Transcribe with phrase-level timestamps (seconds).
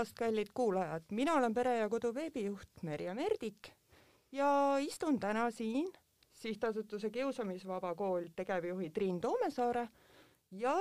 [0.00, 3.68] päevast, kallid kuulajad, mina olen Pere ja Kodu veebijuht Merje Merdik
[4.32, 5.92] ja istun täna siin
[6.32, 9.88] sihtasutuse Kiusamisvaba Kool tegevjuhi Triin Toomesaare
[10.50, 10.74] ja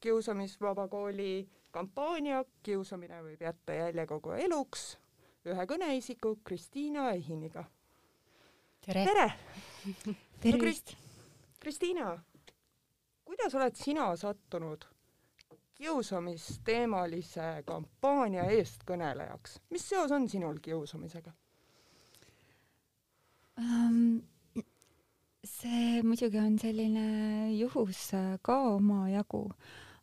[0.00, 4.98] Kiusamisvaba Kooli kampaania Kiusamine võib jätta jälje kogu eluks
[5.46, 7.64] ühe kõneisiku Kristiina Ehiniga.
[8.86, 9.32] tere, tere.!
[10.06, 10.14] no,!
[11.60, 12.22] Kristiina,
[13.24, 14.86] kuidas oled sina sattunud
[15.80, 19.60] kiusamisteemalise kampaania eestkõnelejaks.
[19.70, 21.32] mis seos on sinul kiusamisega
[23.60, 24.20] um,?
[25.44, 27.04] see muidugi on selline
[27.56, 28.10] juhus
[28.44, 29.46] ka omajagu,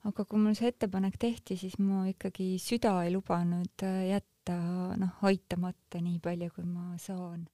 [0.09, 4.57] aga kui mul see ettepanek tehti, siis mu ikkagi süda ei lubanud jätta
[4.97, 7.45] noh, aitamata nii palju, kui ma saan.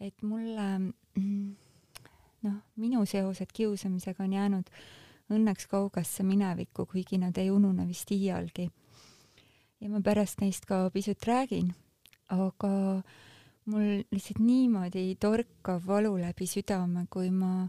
[0.00, 0.66] et mulle
[2.48, 4.82] noh, minu seosed kiusamisega on jäänud äh,
[5.32, 8.68] õnneks kaugasse minevikku, kuigi nad ei unune vist iialgi.
[9.80, 11.70] ja ma pärast neist ka pisut räägin,
[12.34, 13.02] aga
[13.68, 17.68] mul lihtsalt niimoodi torkav valu läbi südame, kui ma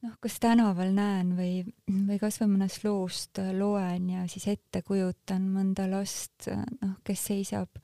[0.00, 5.88] noh, kas tänaval näen või, või kasvõi mõnest loost loen ja siis ette kujutan mõnda
[5.90, 6.48] last,
[6.80, 7.82] noh, kes seisab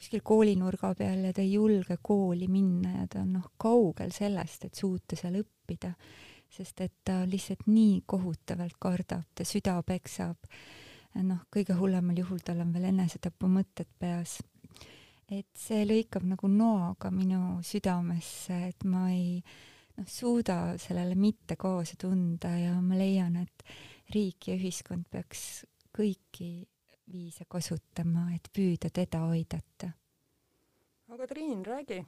[0.00, 4.64] kuskil koolinurga peal ja ta ei julge kooli minna ja ta on noh, kaugel sellest,
[4.70, 5.92] et suuta seal õppida
[6.50, 10.36] sest et ta lihtsalt nii kohutavalt kardab, ta süda peksab.
[11.26, 14.40] noh, kõige hullemal juhul tal on veel enesetapumõtted peas.
[15.30, 19.42] et see lõikab nagu noaga minu südamesse, et ma ei
[19.96, 23.64] noh, suuda sellele mitte kaasa tunda ja ma leian, et
[24.14, 26.66] riik ja ühiskond peaks kõiki
[27.10, 29.90] viise kasutama, et püüda teda aidata.
[31.10, 32.04] aga Triin, räägi,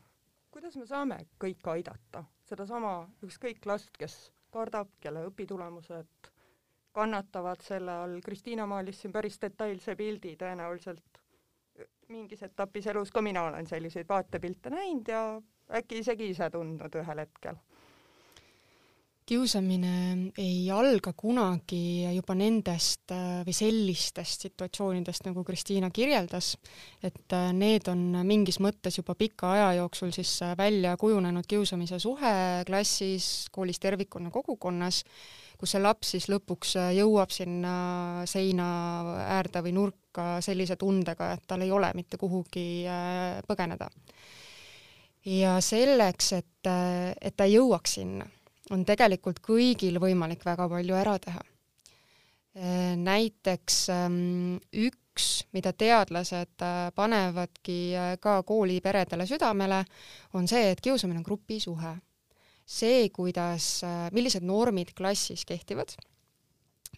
[0.53, 2.25] kuidas me saame kõike aidata?
[2.49, 2.93] sedasama
[3.25, 4.17] ükskõik last, kes
[4.53, 6.31] kardab, kelle õpitulemused
[6.93, 11.21] kannatavad selle all, Kristiina maalis siin päris detailse pildi, tõenäoliselt
[12.13, 15.23] mingis etapis elus ka mina olen selliseid vaatepilte näinud ja
[15.79, 17.57] äkki isegi ise tundnud ühel hetkel
[19.33, 26.51] kiusamine ei alga kunagi juba nendest äh, või sellistest situatsioonidest, nagu Kristiina kirjeldas,
[27.01, 32.01] et äh, need on mingis mõttes juba pika aja jooksul siis äh, välja kujunenud kiusamise
[32.03, 32.35] suhe
[32.69, 35.01] klassis, koolis tervikuna, kogukonnas,
[35.57, 37.73] kus see laps siis lõpuks jõuab sinna
[38.29, 38.69] seina
[39.39, 42.85] äärde või nurka sellise tundega, et tal ei ole mitte kuhugi
[43.49, 43.89] põgeneda.
[45.25, 46.73] ja selleks, et,
[47.23, 48.29] et ta jõuaks sinna
[48.73, 51.43] on tegelikult kõigil võimalik väga palju ära teha.
[52.53, 59.83] Äh, näiteks ähm, üks, mida teadlased äh, panevadki äh, ka kooliperedele südamele,
[60.37, 61.99] on see, et kiusamine on grupisuhe.
[62.73, 63.83] see, kuidas,
[64.15, 65.91] millised normid klassis kehtivad,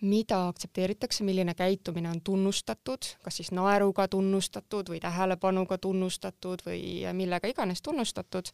[0.03, 7.49] mida aktsepteeritakse, milline käitumine on tunnustatud, kas siis naeruga tunnustatud või tähelepanuga tunnustatud või millega
[7.49, 8.53] iganes tunnustatud,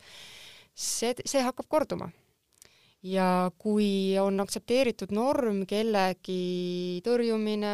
[0.72, 2.08] see, see hakkab korduma
[3.06, 7.72] ja kui on aktsepteeritud norm kellegi tõrjumine,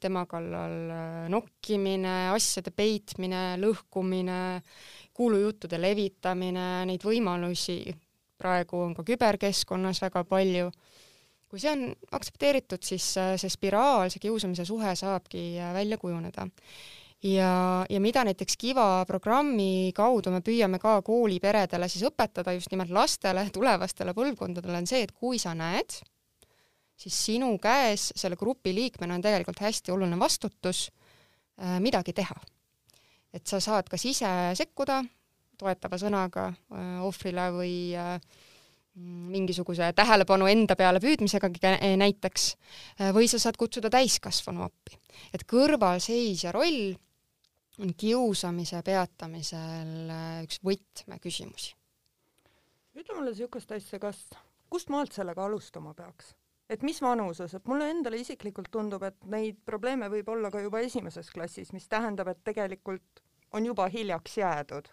[0.00, 4.40] tema kallal äh, nokkimine, asjade peitmine, lõhkumine,
[5.16, 7.80] kuulujuttude levitamine, neid võimalusi
[8.40, 10.70] praegu on ka küberkeskkonnas väga palju,
[11.48, 16.48] kui see on aktsepteeritud, siis äh, see spiraal, see kiusamise suhe saabki äh, välja kujuneda
[17.22, 22.90] ja, ja mida näiteks Kiva programmi kaudu me püüame ka kooliperedele siis õpetada just nimelt
[22.90, 25.98] lastele, tulevastele põlvkondadele, on see, et kui sa näed,
[26.96, 30.88] siis sinu käes selle grupi liikmena on tegelikult hästi oluline vastutus
[31.60, 32.36] äh, midagi teha.
[33.36, 35.02] et sa saad kas ise sekkuda
[35.58, 38.18] toetava sõnaga äh, ohvrile või äh,
[38.96, 41.60] mingisuguse tähelepanu enda peale püüdmisegagi
[42.00, 42.46] näiteks,
[43.00, 44.98] äh, või sa saad kutsuda täiskasvanu appi.
[45.32, 46.94] et kõrvalseisja roll
[47.78, 51.74] on kiusamise peatamisel äh, üks võtmeküsimusi.
[52.96, 54.22] ütle mulle niisugust asja, kas,
[54.72, 56.32] kust maalt sellega alustama peaks?
[56.70, 60.80] et mis vanuses, et mulle endale isiklikult tundub, et neid probleeme võib olla ka juba
[60.82, 64.88] esimeses klassis, mis tähendab, et tegelikult on juba hiljaks jäädud.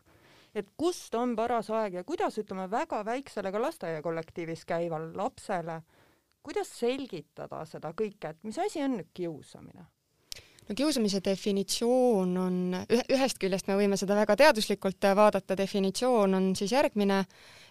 [0.55, 5.81] et kust on paras aeg ja kuidas, ütleme, väga väiksele ka lasteaiakollektiivis käival lapsele,
[6.43, 9.87] kuidas selgitada seda kõike, et mis asi on kiusamine?
[10.67, 12.57] No kiusamise definitsioon on,
[13.11, 17.19] ühest küljest me võime seda väga teaduslikult vaadata, definitsioon on siis järgmine,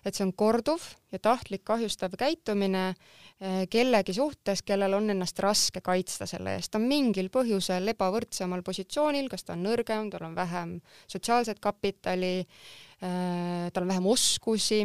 [0.05, 0.85] et see on korduv
[1.15, 6.81] ja tahtlik kahjustav käitumine eh, kellegi suhtes, kellel on ennast raske kaitsta selle eest, ta
[6.81, 10.75] on mingil põhjusel ebavõrdsemal positsioonil, kas ta on nõrgem, tal on vähem
[11.07, 14.83] sotsiaalset kapitali, eh, tal on vähem oskusi,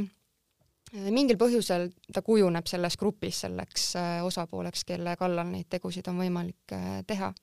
[1.12, 3.89] mingil põhjusel ta kujuneb selles grupis selleks
[4.24, 6.77] osapooleks, kelle kallal neid tegusid on võimalik
[7.09, 7.33] teha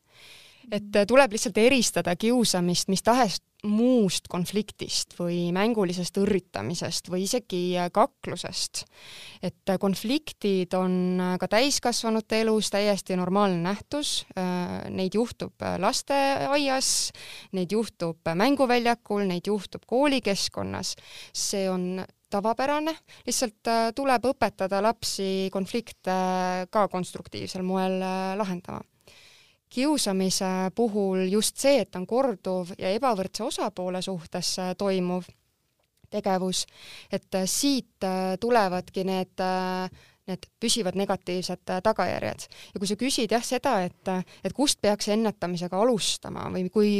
[0.72, 7.62] et äh, tuleb lihtsalt eristada kiusamist mis tahes muust konfliktist või mängulisest õrritamisest või isegi
[7.80, 8.84] äh, kaklusest.
[9.42, 14.24] et äh, konfliktid on ka täiskasvanute elus täiesti normaalne nähtus,
[14.90, 16.88] neid juhtub lasteaias,
[17.52, 20.94] neid juhtub mänguväljakul, neid juhtub koolikeskkonnas,
[21.32, 22.96] see on tavapärane,
[23.26, 26.16] lihtsalt tuleb õpetada lapsi konflikte
[26.70, 28.00] ka konstruktiivsel moel
[28.40, 28.82] lahendama
[29.68, 35.28] kiusamise puhul just see, et on korduv ja ebavõrdse osapoole suhtes äh, toimuv
[36.10, 36.64] tegevus,
[37.12, 39.44] et äh, siit äh, tulevadki need
[40.30, 42.46] need püsivad negatiivsed äh, tagajärjed.
[42.74, 44.10] ja kui sa küsid jah seda, et,
[44.44, 46.92] et kust peaks ennetamisega alustama või kui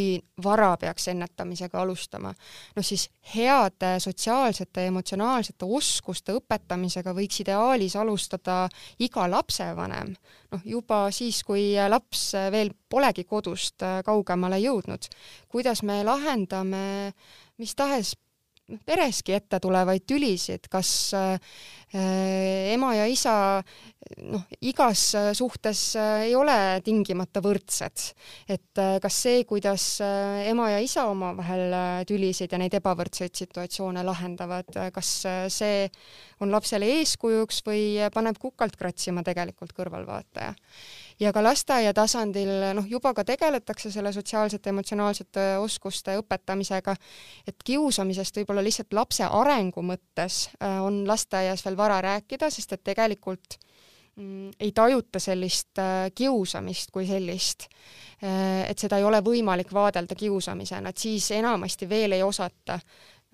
[0.44, 2.34] vara peaks ennetamisega alustama,
[2.76, 8.64] noh siis heade sotsiaalsete ja emotsionaalsete oskuste õpetamisega võiks ideaalis alustada
[8.98, 10.12] iga lapsevanem,
[10.52, 15.08] noh juba siis, kui laps veel polegi kodust äh, kaugemale jõudnud.
[15.48, 16.84] kuidas me lahendame
[17.58, 18.14] mis tahes
[18.86, 21.34] pereski ette tulevaid tülisid, kas äh,
[22.72, 23.34] ema ja isa
[24.24, 25.02] noh, igas
[25.36, 28.06] suhtes äh, ei ole tingimata võrdsed.
[28.48, 31.76] et äh, kas see, kuidas ema ja isa omavahel
[32.08, 35.14] tülisid ja neid ebavõrdseid situatsioone lahendavad, kas
[35.52, 35.88] see
[36.40, 37.84] on lapsele eeskujuks või
[38.14, 40.54] paneb kukalt kratsima tegelikult kõrvalvaataja
[41.20, 46.96] ja ka lasteaia tasandil noh, juba ka tegeletakse selle sotsiaalsete emotsionaalsete oskuste õpetamisega,
[47.48, 52.84] et kiusamisest võib-olla lihtsalt lapse arengu mõttes äh, on lasteaias veel vara rääkida, sest et
[52.84, 53.58] tegelikult
[54.16, 57.68] mm, ei tajuta sellist äh, kiusamist kui sellist,
[58.22, 62.80] äh, et seda ei ole võimalik vaadelda kiusamisena, et siis enamasti veel ei osata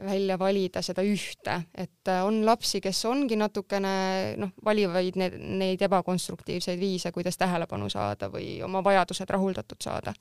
[0.05, 3.93] välja valida seda ühte, et äh, on lapsi, kes ongi natukene
[4.41, 10.15] noh, valivad need, neid ebakonstruktiivseid viise, kuidas tähelepanu saada või oma vajadused rahuldatud saada.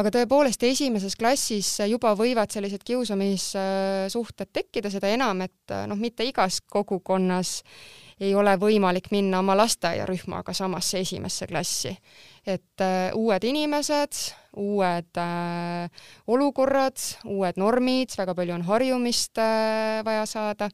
[0.00, 6.24] aga tõepoolest, esimeses klassis juba võivad sellised kiusamissuhted tekkida, seda enam, et äh, noh, mitte
[6.24, 7.60] igas kogukonnas
[8.20, 11.96] ei ole võimalik minna oma lasteaiarühmaga samasse esimesse klassi.
[12.46, 14.18] Et äh, uued inimesed,
[14.56, 16.98] uued äh, olukorrad,
[17.28, 20.70] uued normid, väga palju on harjumist äh, vaja saada.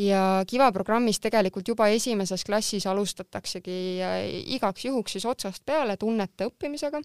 [0.00, 3.80] Ja Kiva programmis tegelikult juba esimeses klassis alustataksegi
[4.56, 7.02] igaks juhuks siis otsast peale tunnete õppimisega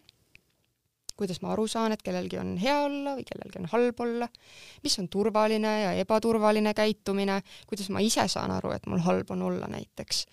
[1.18, 4.28] kuidas ma aru saan, et kellelgi on hea olla või kellelgi on halb olla,
[4.84, 9.42] mis on turvaline ja ebaturvaline käitumine, kuidas ma ise saan aru, et mul halb on
[9.50, 10.26] olla näiteks.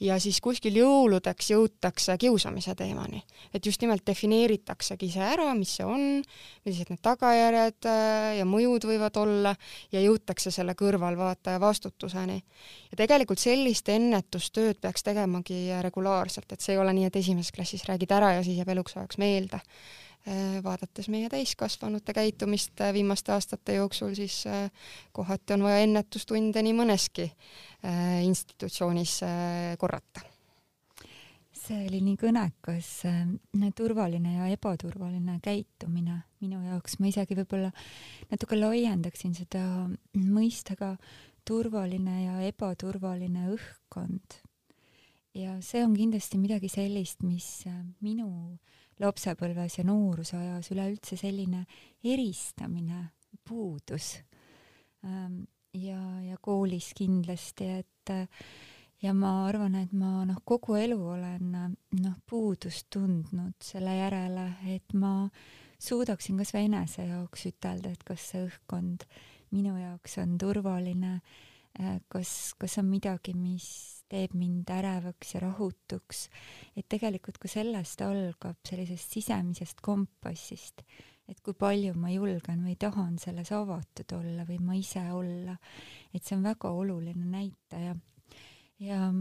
[0.00, 3.22] ja siis kuskil jõuludeks jõutakse kiusamise teemani,
[3.54, 6.22] et just nimelt defineeritaksegi see ära, mis see on,
[6.66, 9.54] millised need tagajärjed äh, ja mõjud võivad olla
[9.92, 12.42] ja jõutakse selle kõrvalvaataja vastutuseni.
[12.90, 17.84] ja tegelikult sellist ennetustööd peaks tegemagi regulaarselt, et see ei ole nii, et esimeses klassis
[17.86, 19.60] räägid ära ja siis jääb eluks ajaks meelde
[20.62, 24.70] vaadates meie täiskasvanute käitumist äh, viimaste aastate jooksul, siis äh,
[25.12, 27.30] kohati on vaja ennetustunde nii mõneski
[28.22, 29.16] institutsioonis
[29.78, 30.20] korrata.
[31.62, 32.90] see oli nii kõnekas,
[33.74, 37.72] turvaline ja ebaturvaline käitumine minu jaoks, ma isegi võib-olla
[38.30, 39.64] natuke laiendaksin seda
[40.14, 40.94] mõistega
[41.44, 44.38] turvaline ja ebaturvaline õhkkond.
[45.34, 47.64] ja see on kindlasti midagi sellist, mis
[47.98, 51.64] minu äh, lapsepõlves ja noorusajas üleüldse selline
[52.04, 53.08] eristamine
[53.48, 54.14] puudus.
[55.04, 55.42] Ähm,
[55.74, 58.12] ja, ja koolis kindlasti, et
[59.02, 64.94] ja ma arvan, et ma noh, kogu elu olen noh, puudust tundnud selle järele, et
[64.94, 65.28] ma
[65.82, 69.06] suudaksin kas või enese jaoks ütelda, et kas see õhkkond
[69.52, 71.16] minu jaoks on turvaline,
[72.12, 73.66] kas, kas on midagi, mis
[74.12, 76.28] teeb mind ärevaks ja rahutuks.
[76.76, 80.82] et tegelikult ka sellest algab sellisest sisemisest kompassist,
[81.28, 85.56] et kui palju ma julgen või tahan selles avatud olla või ma ise olla,
[86.12, 87.96] et see on väga oluline näitaja.
[88.78, 89.12] ja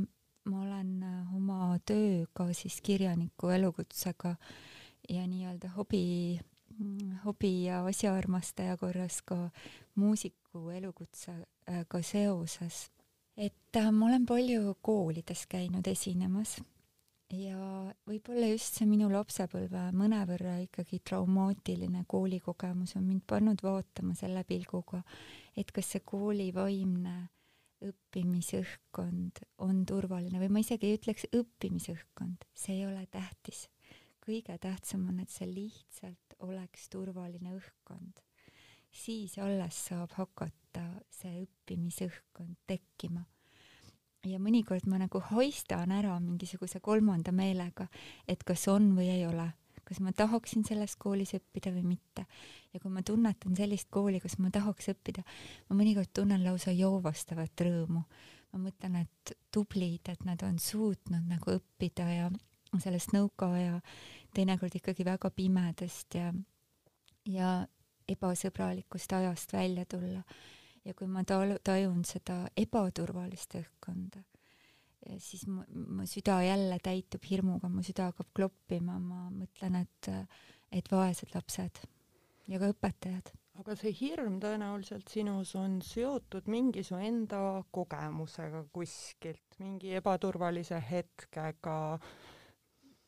[0.46, 4.36] ma olen äh, oma tööga siis kirjaniku elukutsega
[5.10, 6.39] ja nii-öelda hobi,
[7.26, 9.50] hobi ja asjaarmastaja korras ka
[9.96, 12.90] muusiku elukutsega seoses
[13.38, 16.58] et äh, ma olen palju koolides käinud esinemas
[17.32, 17.58] ja
[18.08, 25.02] võib-olla just see minu lapsepõlve mõnevõrra ikkagi traumaatiline koolikogemus on mind pannud vaatama selle pilguga,
[25.56, 27.16] et kas see kooli vaimne
[27.82, 33.70] õppimisõhkkond on turvaline või ma isegi ei ütleks õppimisõhkkond, see ei ole tähtis.
[34.22, 38.22] kõige tähtsam on, et see lihtsalt oleks turvaline õhkkond
[38.92, 43.24] siis alles saab hakata see õppimisõhkkond tekkima.
[44.26, 47.88] ja mõnikord ma nagu hoistan ära mingisuguse kolmanda meelega,
[48.28, 49.48] et kas on või ei ole,
[49.84, 52.26] kas ma tahaksin selles koolis õppida või mitte.
[52.74, 55.24] ja kui ma tunnetan sellist kooli, kus ma tahaks õppida,
[55.70, 58.04] ma mõnikord tunnen lausa joovastavat rõõmu.
[58.52, 62.32] ma mõtlen, et tublid, et nad on suutnud nagu õppida ja
[62.80, 63.82] sellest nõukaaja
[64.36, 66.32] teinekord ikkagi väga pimedast ja,
[67.28, 67.51] ja
[68.12, 70.24] ebasõbralikust ajast välja tulla.
[70.86, 74.24] ja kui ma tajun seda ebaturvalist õhkkonda,
[75.22, 80.10] siis mu, mu süda jälle täitub hirmuga, mu süda hakkab kloppima, ma mõtlen, et,
[80.72, 81.84] et vaesed lapsed
[82.50, 83.32] ja ka õpetajad.
[83.62, 91.78] aga see hirm tõenäoliselt sinus on seotud mingi su enda kogemusega kuskilt, mingi ebaturvalise hetkega.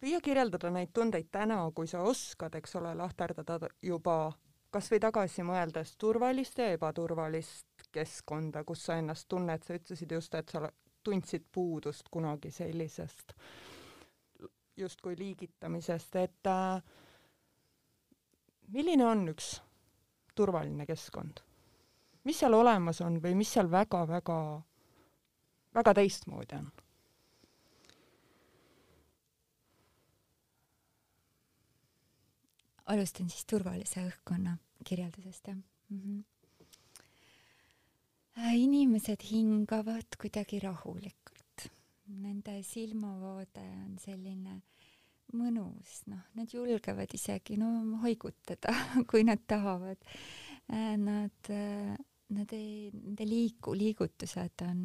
[0.03, 4.33] Püüa kirjeldada neid tundeid täna, kui sa oskad, eks ole, lahterdada juba
[4.73, 10.35] kas või tagasi mõeldes turvalist ja ebaturvalist keskkonda, kus sa ennast tunned, sa ütlesid just,
[10.35, 10.65] et sa
[11.03, 13.35] tundsid puudust kunagi sellisest
[14.77, 16.81] justkui liigitamisest, et äh,
[18.73, 19.55] milline on üks
[20.35, 21.43] turvaline keskkond?
[22.23, 24.39] mis seal olemas on või mis seal väga-väga,
[25.75, 26.71] väga teistmoodi on?
[32.85, 35.99] Alustan siis turvalise õhkkonna kirjeldusest, jah mm.
[35.99, 36.23] -hmm
[38.33, 41.67] inimesed hingavad kuidagi rahulikult.
[42.07, 44.59] Nende silmavaade on selline
[45.37, 47.69] mõnus, noh, nad julgevad isegi no
[48.03, 48.73] haigutada,
[49.09, 50.01] kui nad tahavad.
[50.71, 51.93] Äh, nad, äh,
[52.33, 54.83] nad ei, nende liiku, liigutused on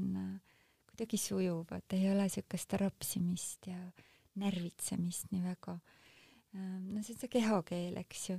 [0.90, 3.78] kuidagi sujuvad, ei ole niisugust rapsimist ja
[4.38, 5.78] närvitsemist nii väga.
[6.56, 8.38] No see on see kehakeel, eks ju.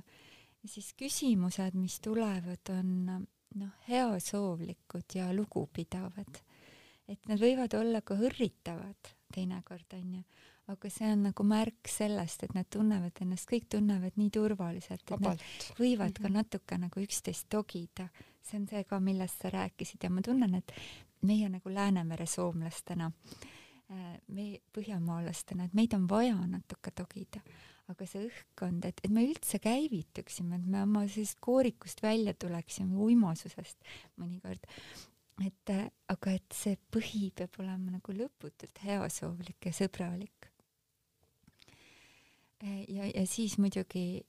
[0.62, 3.26] ja siis küsimused, mis tulevad, on
[3.60, 6.42] noh, heasoovlikud ja lugupidavad.
[7.08, 10.22] et nad võivad olla ka hõrritavad teinekord, onju,
[10.70, 15.14] aga see on nagu märk sellest, et nad tunnevad ennast, kõik tunnevad nii turvaliselt, et
[15.14, 15.42] Vabalt.
[15.42, 16.36] nad võivad ka mhm.
[16.38, 18.08] natuke nagu üksteist togida.
[18.42, 20.72] see on see ka, millest sa rääkisid ja ma tunnen, et
[21.22, 23.10] meie nagu Läänemere soomlastena,
[23.90, 27.42] äh, me põhjamaalastena, et meid on vaja natuke togida
[27.90, 32.96] aga see õhkkond, et, et me üldse käivituksime, et me oma sellisest koorikust välja tuleksime,
[33.06, 34.66] uimasusest mõnikord,
[35.46, 35.72] et
[36.12, 40.50] aga et see põhi peab olema nagu lõputult heasoovlik ja sõbralik.
[42.62, 44.22] ja, ja siis muidugi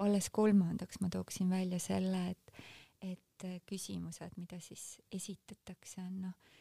[0.00, 2.62] alles kolmandaks ma tooksin välja selle, et,
[3.04, 6.54] et küsimused, mida siis esitatakse, on noh,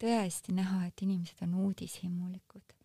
[0.00, 2.79] tõesti näha, et inimesed on uudishimulikud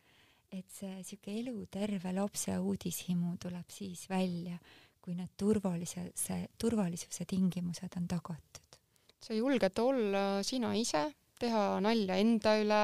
[0.55, 4.57] et see sihuke eluterve lapse uudishimu tuleb siis välja,
[5.01, 8.79] kui need turvalisuse, turvalisuse tingimused on tagatud.
[9.25, 11.07] sa julged olla sina ise,
[11.39, 12.83] teha nalja enda üle.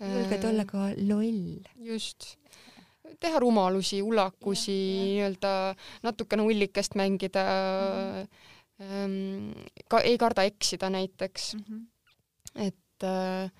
[0.00, 1.60] julged olla ka loll.
[1.76, 2.34] just
[3.20, 5.52] teha rumalusi, ulakusi, nii-öelda
[6.04, 7.44] natukene ullikest mängida
[8.78, 9.66] mm.
[9.88, 11.64] ka ei karda eksida näiteks mm.
[11.68, 12.66] -hmm.
[12.66, 13.50] et äh,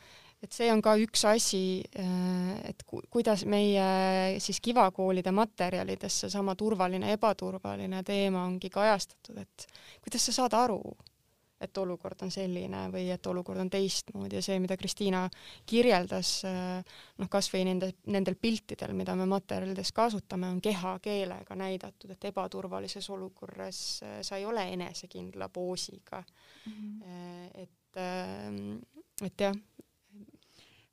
[0.42, 6.54] et see on ka üks asi, äh, et ku-, kuidas meie siis kivakoolide materjalides seesama
[6.59, 9.68] turvaline, ebaturvaline teema ongi kajastatud, et
[10.04, 10.83] kuidas sa saad aru,
[11.59, 15.25] et olukord on selline või et olukord on teistmoodi ja see, mida Kristiina
[15.66, 22.14] kirjeldas, äh, noh, kas või nende, nendel piltidel, mida me materjalides kasutame, on kehakeelega näidatud,
[22.14, 26.78] et ebaturvalises olukorras äh, sa ei ole enesekindla poosiga mm.
[26.78, 27.50] -hmm.
[27.64, 27.75] et,
[29.26, 29.57] et jah,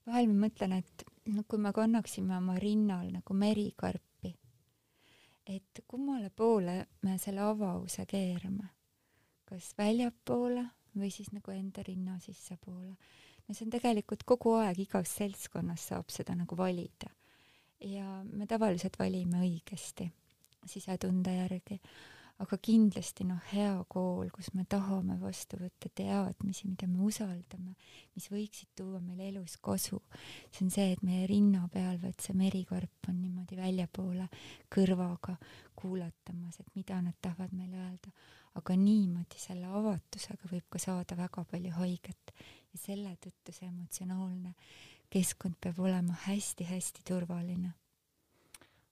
[0.06, 4.32] vahel ma mõtlen, et no kui me kannaksime oma rinnal nagu merikarpi,
[5.50, 8.70] et kummale poole me selle avause keerame,
[9.46, 12.96] kas väljapoole või siis nagu enda rinna sissepoole.
[13.48, 17.12] no see on tegelikult kogu aeg, igas seltskonnas saab seda nagu valida.
[17.80, 20.10] ja me tavaliselt valime õigesti
[20.66, 21.80] sisetunde järgi
[22.44, 27.76] aga kindlasti noh, hea kool, kus me tahame vastu võtta teadmisi, mida me usaldame,
[28.16, 30.02] mis võiksid tuua meile elus kasu.
[30.52, 34.28] see on see, et meie rinna peal vaat see merikarp on niimoodi väljapoole
[34.76, 35.38] kõrvaga
[35.80, 38.12] kuulatamas, et mida nad tahavad meile öelda.
[38.56, 42.36] aga niimoodi selle avatusega võib ka saada väga palju haiget
[42.74, 44.56] ja selle tõttu see emotsionaalne
[45.10, 47.72] keskkond peab olema hästi-hästi turvaline.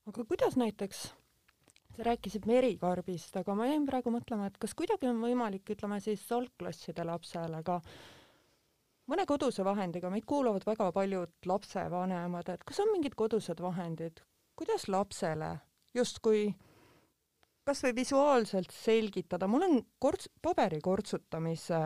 [0.08, 1.10] aga kuidas näiteks
[1.94, 6.26] sa rääkisid merikarbist, aga ma jäin praegu mõtlema, et kas kuidagi on võimalik, ütleme siis
[6.34, 7.80] algklasside lapsele ka
[9.12, 14.24] mõne koduse vahendiga, meid kuulavad väga paljud lapsevanemad, et kas on mingid kodused vahendid,
[14.58, 15.56] kuidas lapsele
[15.94, 16.48] justkui
[17.64, 21.80] kas või visuaalselt selgitada, mul on korts-, paberi kortsutamise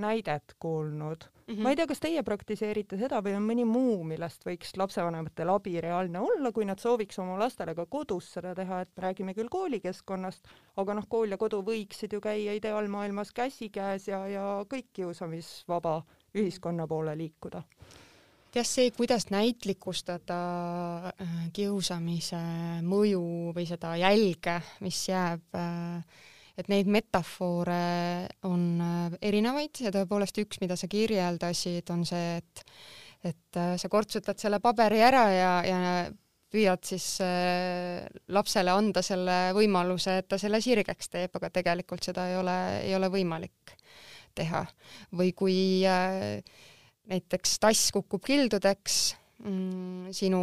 [0.00, 1.54] näidet kuulnud mm.
[1.54, 1.62] -hmm.
[1.62, 5.80] ma ei tea, kas teie praktiseerite seda või on mõni muu, millest võiks lapsevanematel abi
[5.80, 10.48] reaalne olla, kui nad sooviks oma lastele ka kodus seda teha, et räägime küll koolikeskkonnast,
[10.76, 16.02] aga noh, kool ja kodu võiksid ju käia ideaalmaailmas käsikäes ja, ja kõik kiusamisvaba
[16.34, 17.62] ühiskonna poole liikuda
[18.56, 20.38] jah, see, kuidas näitlikustada
[21.10, 22.40] äh, kiusamise
[22.86, 26.24] mõju või seda jälge, mis jääb äh,
[26.56, 27.80] et neid metafoore
[28.48, 32.64] on äh, erinevaid ja tõepoolest üks, mida sa kirjeldasid, on see, et
[33.26, 35.78] et sa kortsutad selle paberi ära ja, ja
[36.52, 42.28] püüad siis äh, lapsele anda selle võimaluse, et ta selle sirgeks teeb, aga tegelikult seda
[42.30, 43.74] ei ole, ei ole võimalik
[44.36, 44.64] teha.
[45.16, 45.58] või kui
[45.88, 46.40] äh,
[47.10, 49.00] näiteks tass kukub kildudeks
[49.44, 50.42] mm, sinu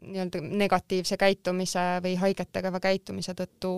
[0.00, 3.72] nii-öelda negatiivse käitumise või haiget tegeva käitumise tõttu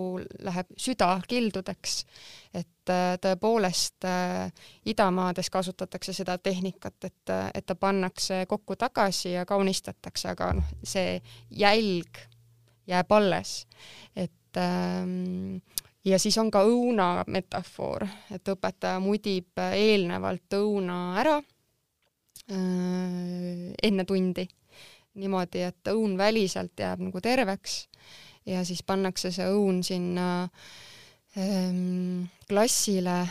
[0.45, 2.05] läheb süda kildudeks.
[2.53, 4.51] et äh, tõepoolest äh,
[4.85, 11.21] idamaades kasutatakse seda tehnikat, et, et ta pannakse kokku tagasi ja kaunistatakse, aga noh, see
[11.49, 12.21] jälg
[12.87, 13.67] jääb alles.
[14.15, 15.57] et ähm,
[16.05, 21.45] ja siis on ka õuna metafoor, et õpetaja mudib eelnevalt õuna ära äh,
[23.83, 24.47] enne tundi
[25.15, 27.85] niimoodi, et õun väliselt jääb nagu terveks
[28.45, 30.27] ja siis pannakse see õun sinna
[31.37, 33.23] ähm, klassile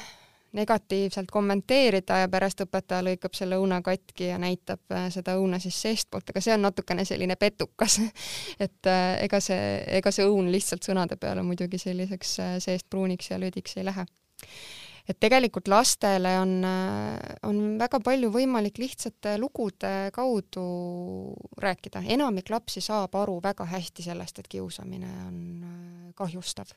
[0.55, 5.81] negatiivselt kommenteerida ja pärast õpetaja lõikab selle õuna katki ja näitab äh, seda õuna siis
[5.83, 7.99] seestpoolt, aga see on natukene selline petukas
[8.64, 13.33] et äh, ega see, ega see õun lihtsalt sõnade peale muidugi selliseks äh, seest pruuniks
[13.33, 14.07] ja lödiks ei lähe
[15.08, 16.54] et tegelikult lastele on,
[17.44, 20.64] on väga palju võimalik lihtsate lugude kaudu
[21.61, 22.04] rääkida.
[22.16, 25.84] enamik lapsi saab aru väga hästi sellest, et kiusamine on äh,
[26.16, 26.73] kahjustav.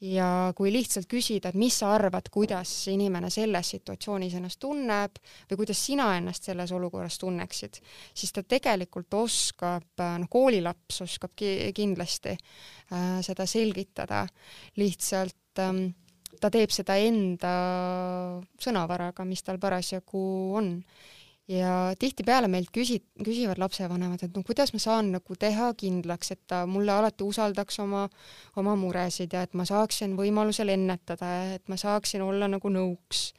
[0.00, 5.16] ja kui lihtsalt küsida, et mis sa arvad, kuidas inimene selles situatsioonis ennast tunneb
[5.50, 7.80] või kuidas sina ennast selles olukorras tunneksid,
[8.14, 14.26] siis ta tegelikult oskab, noh, koolilaps oskab ki kindlasti äh, seda selgitada,
[14.76, 15.88] lihtsalt ähm,
[16.40, 17.52] ta teeb seda enda
[18.62, 20.24] sõnavaraga, mis tal parasjagu
[20.58, 20.76] on.
[21.48, 26.42] ja tihtipeale meilt küsi-, küsivad lapsevanemad, et no kuidas ma saan nagu teha kindlaks, et
[26.46, 28.02] ta mulle alati usaldaks oma,
[28.60, 33.32] oma muresid ja et ma saaksin võimalusel ennetada ja et ma saaksin olla nagu nõuks.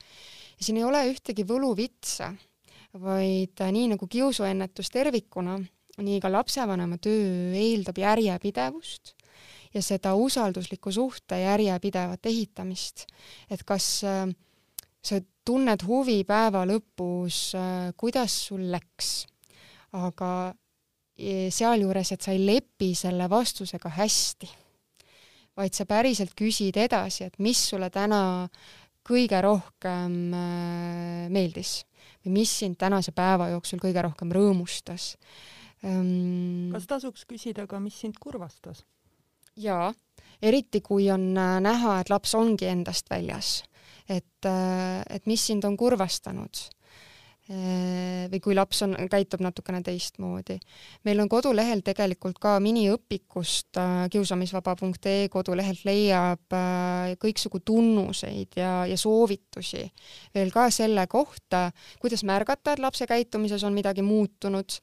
[0.57, 2.31] ja siin ei ole ühtegi võluvitsa,
[2.97, 5.59] vaid nii nagu kiusuennetus tervikuna,
[6.01, 9.13] nii ka lapsevanema töö eeldab järjepidevust
[9.73, 13.05] ja seda usaldusliku suhte järjepidevat ehitamist.
[13.49, 14.27] et kas äh,
[15.01, 19.27] sa tunned huvi päeva lõpus, äh, kuidas sul läks,
[19.97, 20.53] aga
[21.17, 24.49] e, sealjuures, et sa ei lepi selle vastusega hästi,
[25.57, 28.21] vaid sa päriselt küsid edasi, et mis sulle täna
[29.09, 31.79] kõige rohkem äh, meeldis
[32.23, 35.13] või mis sind tänase päeva jooksul kõige rohkem rõõmustas.
[35.87, 38.83] Ehm, kas tasuks küsida ka, mis sind kurvastas?
[39.59, 39.93] Jaa,
[40.41, 43.63] eriti kui on äh, näha, et laps ongi endast väljas.
[44.09, 46.61] et, äh, et mis sind on kurvastanud
[47.51, 50.57] äh, või kui laps on, käitub natukene teistmoodi.
[51.05, 53.77] meil on kodulehel tegelikult ka miniõpikust
[54.11, 56.57] kiusamisvaba.ee kodulehelt leiab
[57.21, 59.83] kõiksugu tunnuseid ja, ja soovitusi
[60.33, 61.69] veel ka selle kohta,
[61.99, 64.79] kuidas märgata, et lapse käitumises on midagi muutunud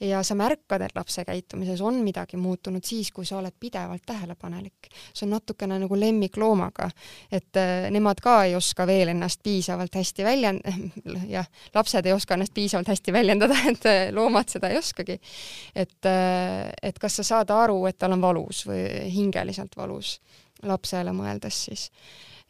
[0.00, 4.88] ja sa märkad, et lapse käitumises on midagi muutunud siis, kui sa oled pidevalt tähelepanelik.
[5.14, 6.90] see on natukene nagu lemmikloomaga,
[7.32, 10.68] et äh, nemad ka ei oska veel ennast piisavalt hästi väljend-,
[11.36, 15.18] jah, lapsed ei oska ennast piisavalt hästi väljendada, et äh, loomad seda ei oskagi.
[15.74, 20.20] et, äh, et kas sa saad aru, et tal on valus või hingeliselt valus,
[20.62, 21.90] lapsele mõeldes siis.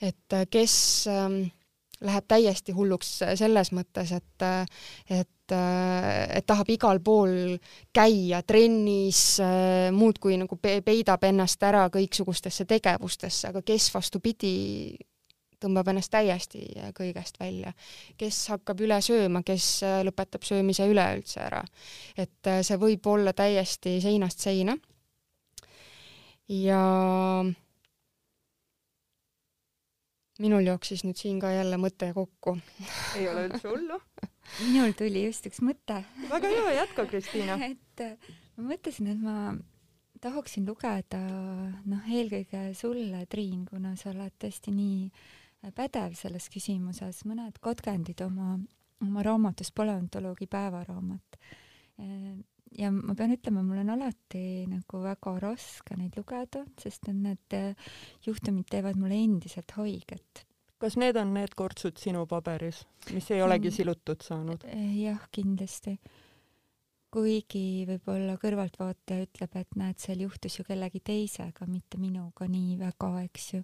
[0.03, 0.75] et kes
[1.11, 1.45] ähm,
[2.01, 4.47] läheb täiesti hulluks selles mõttes, et,
[5.11, 7.57] et et tahab igal pool
[7.95, 9.39] käia trennis,
[9.93, 14.55] muudkui nagu peidab ennast ära kõiksugustesse tegevustesse, aga kes vastupidi,
[15.63, 16.65] tõmbab ennast täiesti
[16.97, 17.73] kõigest välja.
[18.19, 21.63] kes hakkab üle sööma, kes lõpetab söömise üleüldse ära.
[22.17, 24.77] et see võib olla täiesti seinast seina.
[26.49, 26.83] ja
[30.39, 32.59] minul jooksis nüüd siin ka jälle mõte kokku.
[33.17, 34.01] ei ole üldse hullu
[34.61, 36.03] minul tuli just üks mõte.
[36.31, 39.55] väga hea, jätka, Kristiina et äh, ma mõtlesin, et ma
[40.23, 41.21] tahaksin lugeda
[41.85, 48.57] noh, eelkõige sulle, Triin, kuna sa oled tõesti nii pädev selles küsimuses, mõned katkendid oma,
[49.05, 52.37] oma raamatus Paleontoloogi päevaraamat äh,
[52.77, 57.57] ja ma pean ütlema, mul on alati nagu väga raske neid lugeda, sest need
[58.27, 60.45] juhtumid teevad mulle endiselt haiget.
[60.79, 62.83] Kas need on need kortsud sinu paberis,
[63.15, 63.77] mis ei olegi Mm.
[63.79, 64.65] silutud saanud?
[65.01, 65.99] jah, kindlasti.
[67.17, 73.13] kuigi võib-olla kõrvaltvaataja ütleb, et näed, seal juhtus ju kellegi teisega, mitte minuga nii väga,
[73.25, 73.63] eks ju.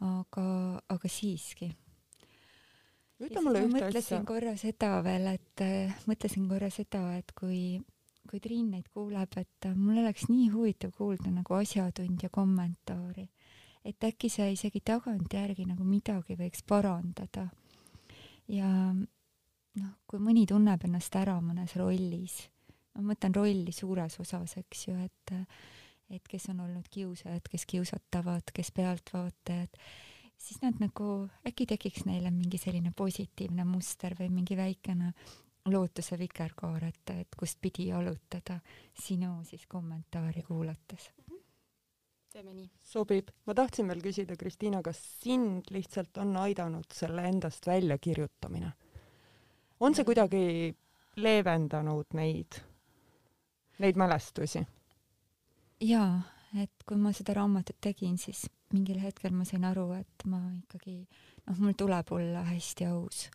[0.00, 0.44] aga,
[0.88, 1.72] aga siiski.
[3.20, 3.88] ütle mulle ühte asja.
[3.90, 7.80] mõtlesin korra seda veel, et äh, mõtlesin korra seda, et kui,
[8.30, 13.26] kui Triin neid kuuleb, et mul oleks nii huvitav kuulda nagu asjatundja kommentaari,
[13.84, 17.48] et äkki sa isegi tagantjärgi nagu midagi võiks parandada.
[18.48, 22.40] ja noh, kui mõni tunneb ennast ära mõnes rollis,
[22.94, 25.36] ma mõtlen rolli suures osas, eks ju, et
[26.10, 29.76] et kes on olnud kiusajad, kes kiusatavad, kes pealtvaatajad,
[30.34, 35.12] siis nad nagu, äkki tekiks neile mingi selline positiivne muster või mingi väikene
[35.70, 38.58] lootuse vikerkaar, et, et kust pidi jalutada
[38.98, 41.12] sinu siis kommentaari kuulates.
[42.32, 42.68] Teeme nii.
[42.86, 43.30] sobib.
[43.46, 48.72] ma tahtsin veel küsida, Kristiina, kas sind lihtsalt on aidanud selle endast väljakirjutamine?
[49.80, 50.42] on see kuidagi
[51.16, 52.60] leevendanud neid,
[53.82, 54.62] neid mälestusi?
[55.80, 56.20] jaa,
[56.62, 61.00] et kui ma seda raamatut tegin, siis mingil hetkel ma sain aru, et ma ikkagi,
[61.48, 63.26] noh, mul tuleb olla hästi aus.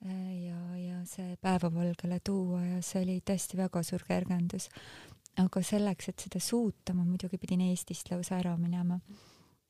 [0.00, 4.70] ja, ja see päevavalgele tuua ja see oli tõesti väga suur kergendus.
[5.36, 9.00] Aga selleks, et seda suuta, ma muidugi pidin Eestist lausa ära minema.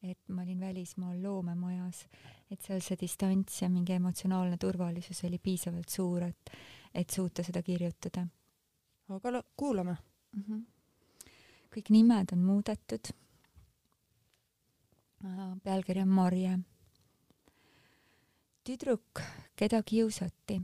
[0.02, 2.06] et ma olin välismaal loomemajas,
[2.50, 6.50] et seal see distants ja mingi emotsionaalne turvalisus oli piisavalt suur, et,
[6.94, 8.26] et suuta seda kirjutada
[9.14, 9.96] aga kuulame.
[10.36, 10.42] mm.
[10.42, 10.64] -hmm.
[11.74, 13.12] kõik nimed on muudetud.
[15.62, 16.58] pealkiri on Marje.
[18.64, 19.22] tüdruk,
[19.56, 20.62] keda kiusati,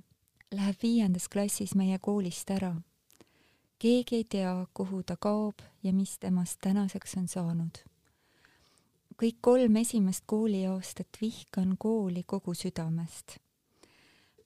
[0.50, 2.74] läheb viiendas klassis meie koolist ära.
[3.78, 7.82] Keegi ei tea, kuhu ta kaob ja mis temast tänaseks on saanud.
[9.16, 13.38] kõik kolm esimest kooliaastat vihkan kooli kogu südamest.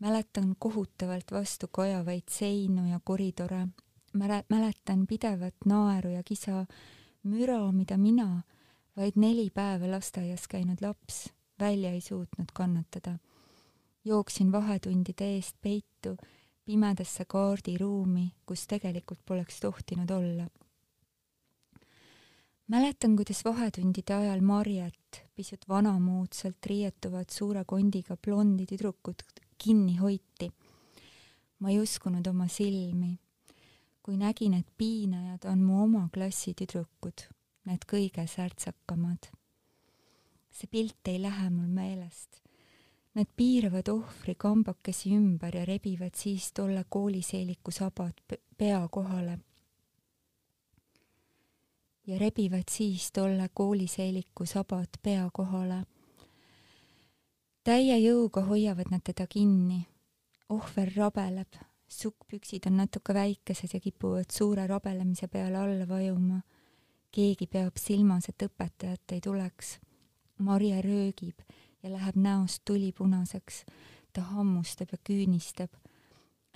[0.00, 3.66] mäletan kohutavalt vastu kajavaid seinu ja koridore
[4.12, 6.66] mäle-, mäletan pidevat naeru ja kisa,
[7.22, 8.42] müra, mida mina,
[8.96, 11.28] vaid neli päeva lasteaias käinud laps,
[11.60, 13.18] välja ei suutnud kannatada.
[14.04, 16.16] jooksin vahetundide eest peitu
[16.64, 20.48] pimedasse kaardiruumi, kus tegelikult poleks tohtinud olla.
[22.66, 29.22] mäletan, kuidas vahetundide ajal Marjet, pisut vanamoodsalt riietuvad suure kondiga blondi tüdrukut
[29.58, 30.52] kinni hoiti.
[31.58, 33.18] ma ei uskunud oma silmi
[34.02, 37.28] kui nägin, et piinajad on mu oma klassi tüdrukud,
[37.68, 39.28] need kõige särtsakamad.
[40.50, 42.40] see pilt ei lähe mul meelest.
[43.14, 49.38] Nad piiravad ohvri kambakesi ümber ja rebivad siis tolle kooliseeliku sabad pea kohale.
[52.06, 55.84] ja rebivad siis tolle kooliseeliku sabad pea kohale.
[57.64, 59.86] täie jõuga hoiavad nad teda kinni.
[60.48, 61.54] ohver rabeleb
[61.88, 66.40] sukkpüksid on natuke väikesed ja kipuvad suure rabelemise peale alla vajuma.
[67.10, 69.80] keegi peab silmas, et õpetajat ei tuleks.
[70.38, 71.40] Marje röögib
[71.82, 73.64] ja läheb näost tulipunaseks.
[74.12, 75.70] ta hammustab ja küünistab.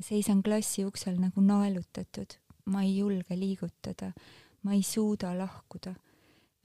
[0.01, 2.39] seisan klassi uksel nagu naelutatud.
[2.65, 4.13] ma ei julge liigutada.
[4.63, 5.95] ma ei suuda lahkuda.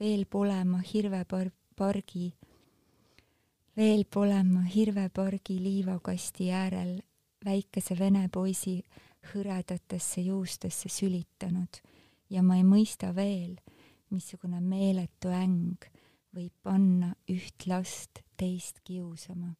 [0.00, 2.34] veel pole ma hirvepargi,
[3.76, 7.00] veel pole ma hirvepargi liivakasti äärel
[7.44, 8.82] väikese vene poisi
[9.32, 11.80] hõredatesse juustesse sülitanud
[12.30, 13.56] ja ma ei mõista veel,
[14.10, 15.84] missugune meeletu äng
[16.34, 19.54] võib panna üht last teist kiusama.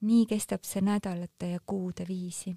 [0.00, 2.56] nii kestab see nädalate ja kuude viisi.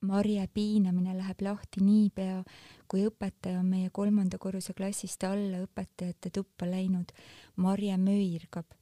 [0.00, 2.42] Marje piinamine läheb lahti niipea,
[2.86, 7.10] kui õpetaja on meie kolmanda korruse klassist alla õpetajate tuppa läinud.
[7.56, 8.74] Marje möirgab,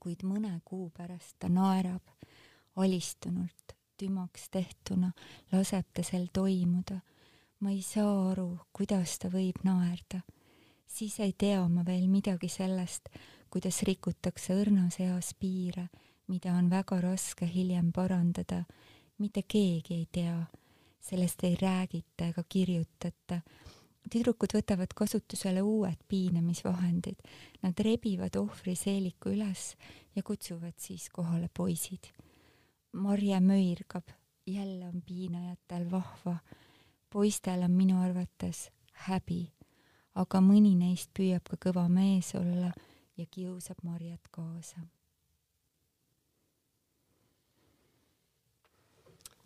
[0.00, 2.12] kuid mõne kuu pärast ta naerab
[2.76, 5.12] alistunult, tümaks tehtuna,
[5.52, 7.00] laseb ta sel toimuda.
[7.60, 10.20] ma ei saa aru, kuidas ta võib naerda.
[10.88, 13.08] Siis ei tea ma veel midagi sellest,
[13.50, 15.88] kuidas rikutakse õrnas eas piire,
[16.28, 18.64] mida on väga raske hiljem parandada.
[19.18, 20.46] mitte keegi ei tea,
[21.00, 23.40] sellest ei räägita ega kirjutata.
[24.10, 27.18] tüdrukud võtavad kasutusele uued piinamisvahendid.
[27.62, 29.76] Nad rebivad ohvri seeliku üles
[30.16, 32.08] ja kutsuvad siis kohale poisid
[32.92, 34.08] Marje möirgab,
[34.46, 36.38] jälle on piinajatel vahva.
[37.10, 39.52] poistel on minu arvates häbi,
[40.18, 42.72] aga mõni neist püüab ka kõva mees olla
[43.18, 44.82] ja kiusab Marjet kaasa.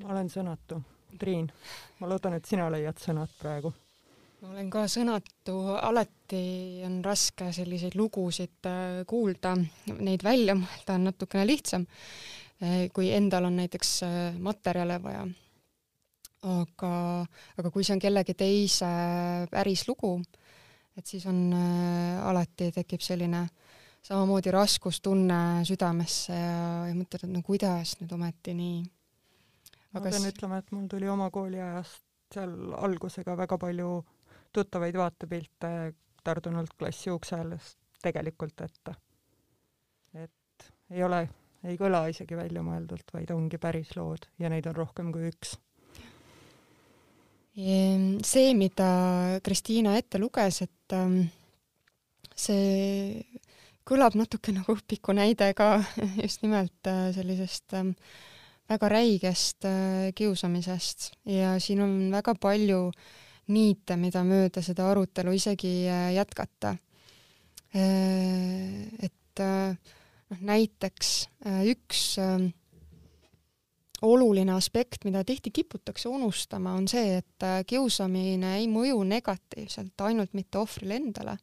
[0.02, 0.80] ma olen sõnatu.
[1.18, 1.46] Triin,
[2.00, 3.72] ma loodan, et sina leiad sõnad praegu.
[4.42, 9.54] ma olen ka sõnatu, alati on raske selliseid lugusid äh, kuulda,
[10.00, 11.86] neid välja mõelda on natukene lihtsam,
[12.64, 15.28] äh, kui endal on näiteks äh, materjale vaja.
[16.42, 16.92] aga,
[17.60, 18.88] aga kui see on kellegi teise
[19.52, 20.16] päris lugu,
[20.96, 23.46] et siis on alati tekib selline
[24.02, 28.80] samamoodi raskustunne südamesse ja, ja mõtled, et no kuidas nüüd ometi nii.
[29.94, 32.02] ma pean ütlema, et mul tuli oma kooliajast
[32.32, 33.90] seal algusega väga palju
[34.52, 35.72] tuttavaid vaatepilte
[36.22, 38.94] Tardunult klassi ukse alles tegelikult ette.
[40.14, 41.22] et ei ole,
[41.64, 45.56] ei kõla isegi väljamõeldult, vaid ongi päris lood ja neid on rohkem kui üks.
[47.52, 51.26] Ehm, see, mida Kristiina ette luges, et ähm,
[52.32, 53.20] see
[53.84, 55.74] kõlab natuke nagu õpiku näide ka
[56.24, 57.92] just nimelt äh, sellisest ähm,
[58.72, 62.86] väga räigest äh, kiusamisest ja siin on väga palju
[63.52, 66.76] niite, mida mööda seda arutelu isegi äh, jätkata.
[67.72, 71.12] Et noh, näiteks
[71.72, 72.50] üks ähm,
[74.02, 80.58] oluline aspekt, mida tihti kiputakse unustama, on see, et kiusamine ei mõju negatiivselt ainult mitte
[80.58, 81.36] ohvrile endale,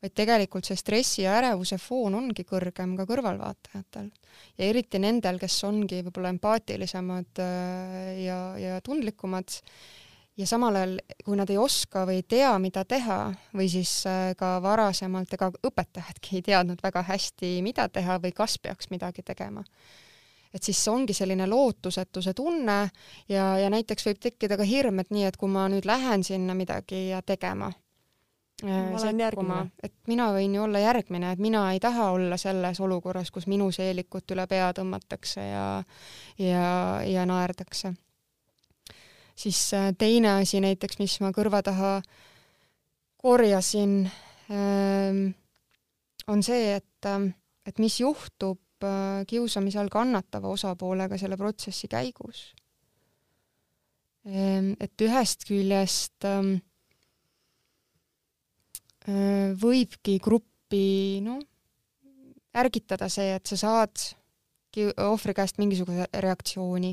[0.00, 4.10] vaid tegelikult see stressi ja ärevuse foon ongi kõrgem ka kõrvalvaatajatel.
[4.58, 7.42] ja eriti nendel, kes ongi võib-olla empaatilisemad
[8.24, 9.60] ja, ja tundlikumad
[10.40, 13.18] ja samal ajal, kui nad ei oska või ei tea, mida teha
[13.56, 18.56] või siis äh, ka varasemalt, ega õpetajadki ei teadnud väga hästi, mida teha või kas
[18.62, 19.64] peaks midagi tegema.
[20.54, 22.78] Et siis ongi selline lootusetuse tunne
[23.28, 26.56] ja, ja näiteks võib tekkida ka hirm, et nii, et kui ma nüüd lähen sinna
[26.58, 27.70] midagi tegema,
[28.64, 33.30] äh, sekkuma, et mina võin ju olla järgmine, et mina ei taha olla selles olukorras,
[33.30, 35.66] kus minu seelikut üle pea tõmmatakse ja
[36.38, 36.64] ja,
[37.06, 37.94] ja naerdakse.
[39.38, 42.00] Siis äh, teine asi näiteks, mis ma kõrva taha
[43.20, 44.02] korjasin,
[44.50, 45.30] ähm,
[46.26, 47.30] on see, et, ähm,
[47.68, 48.69] et mis juhtub äh,
[49.28, 52.54] kiusamise all kannatava osapoolega selle protsessi käigus.
[54.28, 56.60] Ähm, et ühest küljest äh,
[59.60, 61.40] võibki gruppi noh,
[62.54, 64.08] ärgitada see, et sa saad
[65.02, 66.92] ohvri käest mingisuguse reaktsiooni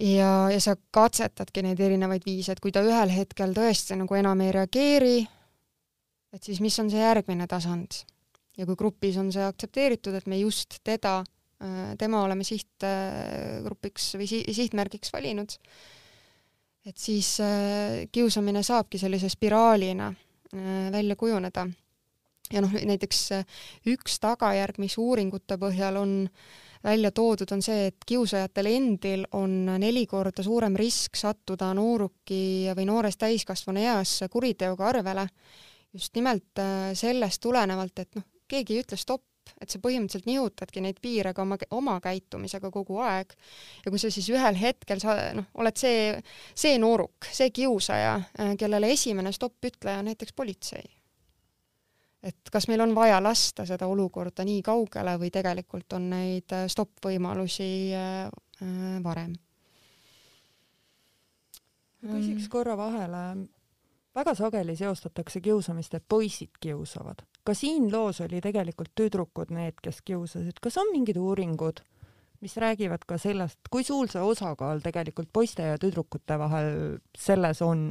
[0.00, 4.42] ja, ja sa katsetadki neid erinevaid viise, et kui ta ühel hetkel tõesti nagu enam
[4.44, 5.16] ei reageeri,
[6.36, 8.02] et siis mis on see järgmine tasand.
[8.56, 11.18] Ja kui grupis on see aktsepteeritud, et me just teda,
[11.62, 15.56] äh, tema oleme sihtgrupiks või si sihtmärgiks valinud,
[16.86, 21.66] et siis äh, kiusamine saabki sellise spiraalina äh, välja kujuneda.
[22.52, 23.28] ja noh, näiteks
[23.90, 29.64] üks tagajärg, mis uuringute põhjal on äh, välja toodud, on see, et kiusajatel endil on
[29.80, 35.26] neli korda suurem risk sattuda nooruki või noores täiskasvanu eas kuriteoga arvele,
[35.92, 39.24] just nimelt äh, sellest tulenevalt, et noh, keegi ei ütle stopp,
[39.62, 43.36] et sa põhimõtteliselt nihutadki neid piire ka oma, oma käitumisega kogu aeg.
[43.84, 46.12] ja kui sa siis ühel hetkel sa noh, oled see,
[46.54, 50.86] see nooruk, see kiusaja, äh, kellele esimene stopp-ütleja on näiteks politsei
[52.26, 56.66] et kas meil on vaja lasta seda olukorda nii kaugele või tegelikult on neid äh,
[56.72, 58.30] stopp-võimalusi äh,
[59.04, 59.36] varem?
[62.06, 63.22] ma küsiks korra vahele,
[64.14, 67.24] väga sageli seostatakse kiusamist, et poisid kiusavad.
[67.46, 71.80] Ka siin loos oli tegelikult tüdrukud need, kes kiusasid, kas on mingid uuringud,
[72.44, 77.88] mis räägivad ka sellest, kui suur see osakaal tegelikult poiste ja tüdrukute vahel selles on?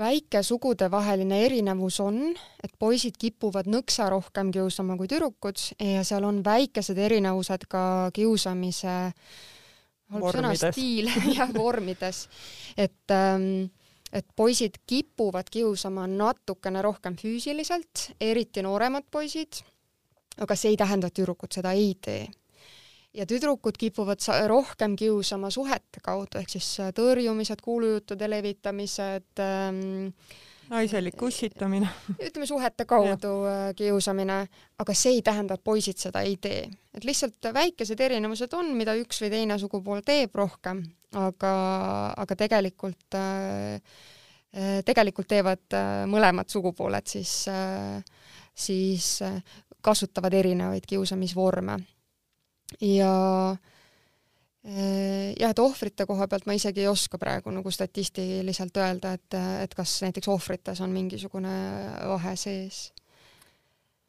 [0.00, 2.30] väike sugudevaheline erinevus on,
[2.64, 7.82] et poisid kipuvad nõksa rohkem kiusama kui tüdrukud ja seal on väikesed erinevused ka
[8.16, 8.94] kiusamise
[10.14, 12.24] halb sõna, stiil ja vormides.
[12.76, 13.68] et ähm,
[14.12, 19.62] et poisid kipuvad kiusama natukene rohkem füüsiliselt, eriti nooremad poisid,
[20.40, 22.26] aga see ei tähenda, et tüdrukud seda ei tee
[23.14, 30.12] ja tüdrukud kipuvad rohkem kiusama suhete kaudu, ehk siis äh, tõrjumised, kuulujuttude levitamised ähm,,
[30.70, 31.88] naiselik ussitamine.
[32.26, 34.44] ütleme suhete kaudu äh, kiusamine,
[34.78, 36.68] aga see ei tähenda, et poisid seda ei tee.
[36.94, 40.84] et lihtsalt väikesed erinevused on, mida üks või teine sugupool teeb rohkem,
[41.18, 41.52] aga,
[42.22, 43.80] aga tegelikult äh,
[44.54, 45.78] äh tegelikult teevad
[46.10, 47.46] mõlemad sugupooled siis,
[48.54, 49.08] siis
[49.80, 51.76] kasutavad erinevaid kiusamisvorme
[52.82, 53.12] ja
[54.60, 59.74] jah, et ohvrite koha pealt ma isegi ei oska praegu nagu statistiliselt öelda, et, et
[59.74, 61.54] kas näiteks ohvrites on mingisugune
[62.10, 62.90] vahe sees.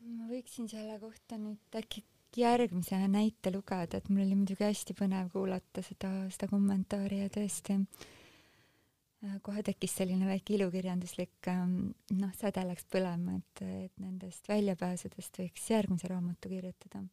[0.02, 2.04] ma võiksin selle kohta nüüd äkki
[2.38, 7.78] järgmise näite lugeda, et mul oli muidugi hästi põnev kuulata seda, seda kommentaari ja tõesti
[7.78, 15.41] äh, kohe tekkis selline väike ilukirjanduslik ähm, noh, säde läks põlema, et, et nendest väljapääsudest
[15.44, 17.04] võiks järgmise raamatu kirjutada.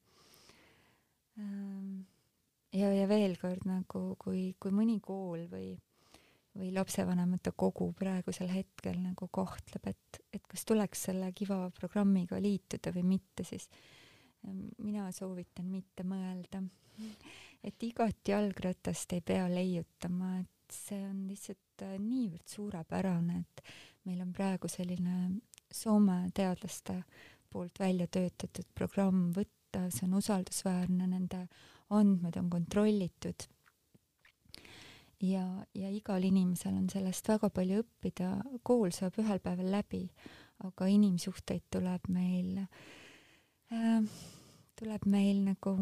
[1.39, 2.07] Ähm,
[2.73, 5.77] ja, ja veel kord nagu, kui, kui mõni kool või
[6.59, 12.91] või lapsevanemate kogu praegusel hetkel nagu kohtleb, et, et kas tuleks selle Kiva programmiga liituda
[12.97, 13.69] või mitte, siis
[14.47, 16.63] mina soovitan mitte mõelda.
[17.65, 23.63] et igat jalgratast ei pea leiutama, et see on lihtsalt äh, niivõrd suurepärane, et
[24.05, 26.95] meil on praegu selline Soome teadlaste
[27.53, 31.43] poolt välja töötatud programm võtta, see on usaldusväärne, nende
[31.93, 33.45] andmed on kontrollitud.
[35.21, 38.31] Ja, ja igal inimesel on sellest väga palju õppida,
[38.63, 40.07] kool saab ühel päeval läbi,
[40.65, 42.89] aga inimsuhteid tuleb meil äh,,
[44.79, 45.75] tuleb meil nagu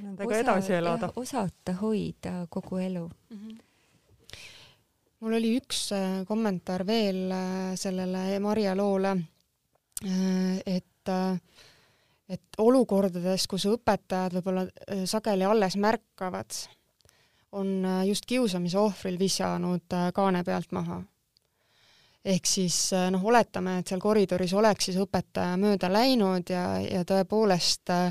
[0.00, 1.12] nendega edasi elada.
[1.16, 3.38] osata hoida kogu elu mm.
[3.38, 3.62] -hmm
[5.20, 9.16] mul oli üks äh, kommentaar veel äh, sellele Marja loole,
[10.04, 10.84] äh, et
[12.28, 14.66] et olukordades, kus õpetajad võib-olla
[15.06, 16.50] sageli alles märkavad
[17.56, 21.02] on äh, just kiusamise ohvril visanud äh, kaane pealt maha.
[22.26, 27.04] Ehk siis äh, noh, oletame, et seal koridoris oleks siis õpetaja mööda läinud ja, ja
[27.06, 28.10] tõepoolest äh,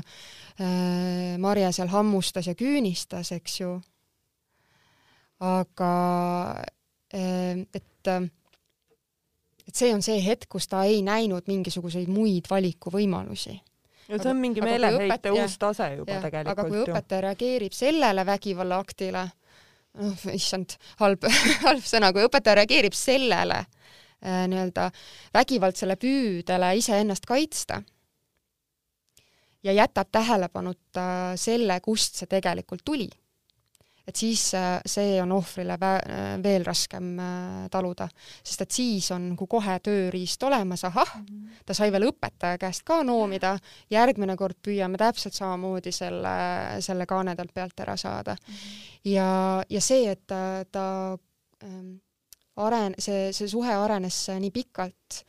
[1.42, 3.74] Marje seal hammustas ja küünistas, eks ju.
[5.44, 5.92] aga
[7.12, 7.92] äh, et
[9.66, 13.56] et see on see hetk, kus ta ei näinud mingisuguseid muid valikuvõimalusi.
[14.06, 18.22] Ja see on mingi meeleheite uus tase juba ja, tegelikult aga kui õpetaja reageerib sellele
[18.28, 19.24] vägivallaaktile,
[19.98, 21.26] noh, issand, halb
[21.66, 23.64] halb sõna, kui õpetaja reageerib sellele
[24.26, 24.88] nii-öelda
[25.34, 27.82] vägivaldsele püüdele iseennast kaitsta.
[29.62, 31.06] Ja jätab tähelepanuta
[31.38, 33.08] selle, kust see tegelikult tuli.
[34.06, 38.06] Et siis äh, see on ohvrile äh, veel raskem äh, taluda,
[38.38, 41.10] sest et siis on nagu kohe tööriist olemas, ahah,
[41.66, 43.56] ta sai veel õpetaja käest ka noomida,
[43.90, 46.36] järgmine kord püüame täpselt samamoodi selle,
[46.86, 48.36] selle kaane talt pealt ära saada.
[49.02, 49.28] Ja,
[49.68, 50.86] ja see, et ta, ta
[51.66, 51.96] ähm,
[52.56, 55.22] aren-, see, see suhe arenes nii pikalt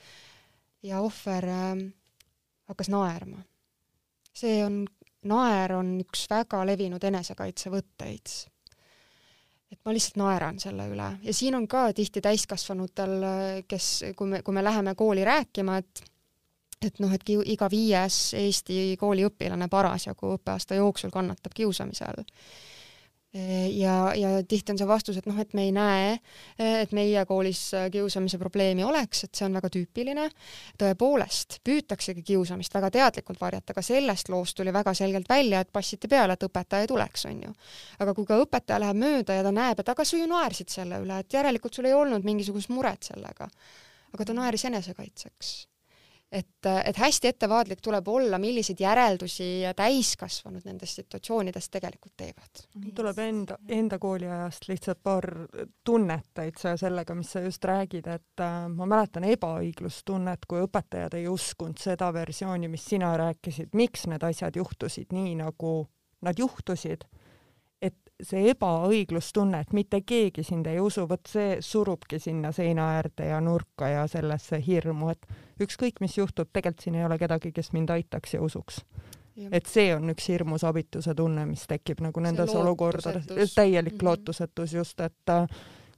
[0.88, 1.86] ja ohver ähm,
[2.70, 3.42] hakkas naerma.
[4.38, 4.84] see on,
[5.28, 8.36] naer on üks väga levinud enesekaitsevõtteid.
[9.72, 11.08] Et ma lihtsalt naeran selle üle.
[11.26, 13.16] Ja siin on ka tihti täiskasvanutel,
[13.68, 16.06] kes, kui me, kui me läheme kooli rääkima, et
[16.86, 22.28] et noh, et iga viies Eesti kooliõpilane parasjagu õppeaasta jooksul kannatab kiusamise all
[23.72, 26.16] ja, ja tihti on see vastus, et noh, et me ei näe,
[26.60, 30.28] et meie koolis kiusamise probleemi oleks, et see on väga tüüpiline.
[30.80, 36.08] tõepoolest, püütaksegi kiusamist väga teadlikult varjata, ka sellest loost tuli väga selgelt välja, et passiti
[36.08, 37.56] peale, et õpetaja ei tuleks, on ju.
[38.00, 41.02] aga kui ka õpetaja läheb mööda ja ta näeb, et aga sa ju naersid selle
[41.04, 43.50] üle, et järelikult sul ei olnud mingisugust muret sellega.
[44.14, 45.58] aga ta naeris enesekaitseks
[46.32, 52.64] et, et hästi ettevaatlik tuleb olla, milliseid järeldusi täiskasvanud nendest situatsioonidest tegelikult teevad.
[52.96, 55.28] tuleb enda, enda kooliajast lihtsalt paar
[55.84, 61.28] tunnet täitsa sellega, mis sa just räägid, et äh, ma mäletan ebaõiglustunnet, kui õpetajad ei
[61.32, 65.80] uskunud seda versiooni, mis sina rääkisid, miks need asjad juhtusid nii, nagu
[66.22, 67.08] nad juhtusid
[68.24, 73.42] see ebaõiglustunne, et mitte keegi sind ei usu, vot see surubki sinna seina äärde ja
[73.42, 75.28] nurka ja sellesse hirmu, et
[75.62, 78.82] ükskõik, mis juhtub, tegelikult siin ei ole kedagi, kes mind aitaks ja usuks.
[79.52, 84.04] et see on üks hirmus abituse tunne, mis tekib nagu nendes olukordades, täielik mm -hmm.
[84.04, 85.46] lootusetus just, et äh,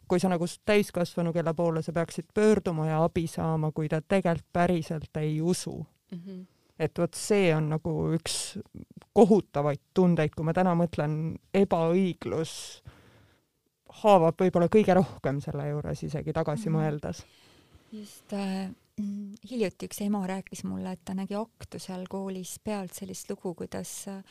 [0.08, 4.46] kui sa nagu täiskasvanu, kelle poole sa peaksid pöörduma ja abi saama, kui ta tegelikult
[4.54, 6.20] päriselt ei usu mm.
[6.28, 6.46] -hmm
[6.80, 8.58] et vot see on nagu üks
[9.14, 11.14] kohutavaid tundeid, kui ma täna mõtlen,
[11.56, 12.54] ebaõiglus
[14.04, 16.78] haavab võib-olla kõige rohkem selle juures isegi tagasi mm.
[16.78, 17.24] mõeldes.
[17.92, 18.70] just äh,
[19.50, 24.24] hiljuti üks ema rääkis mulle, et ta nägi aktusel koolis pealt sellist lugu, kuidas äh,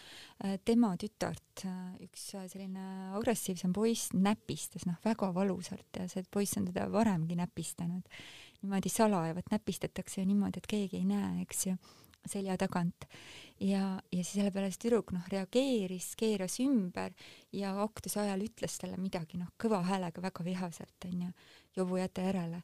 [0.65, 6.59] tema tütart äh,, üks äh, selline agressiivsem poiss näpistas noh, väga valusalt ja see poiss
[6.61, 8.07] on teda varemgi näpistanud
[8.63, 11.79] niimoodi salaja, vot näpistatakse ju niimoodi, et keegi ei näe, eks ju
[12.31, 13.07] selja tagant
[13.61, 17.15] ja, ja siis selle peale see tüdruk noh reageeris, keeras ümber
[17.55, 21.33] ja aktuse ajal ütles talle midagi noh kõva häälega väga vihaselt onju,
[21.77, 22.63] Jobu jäta järele.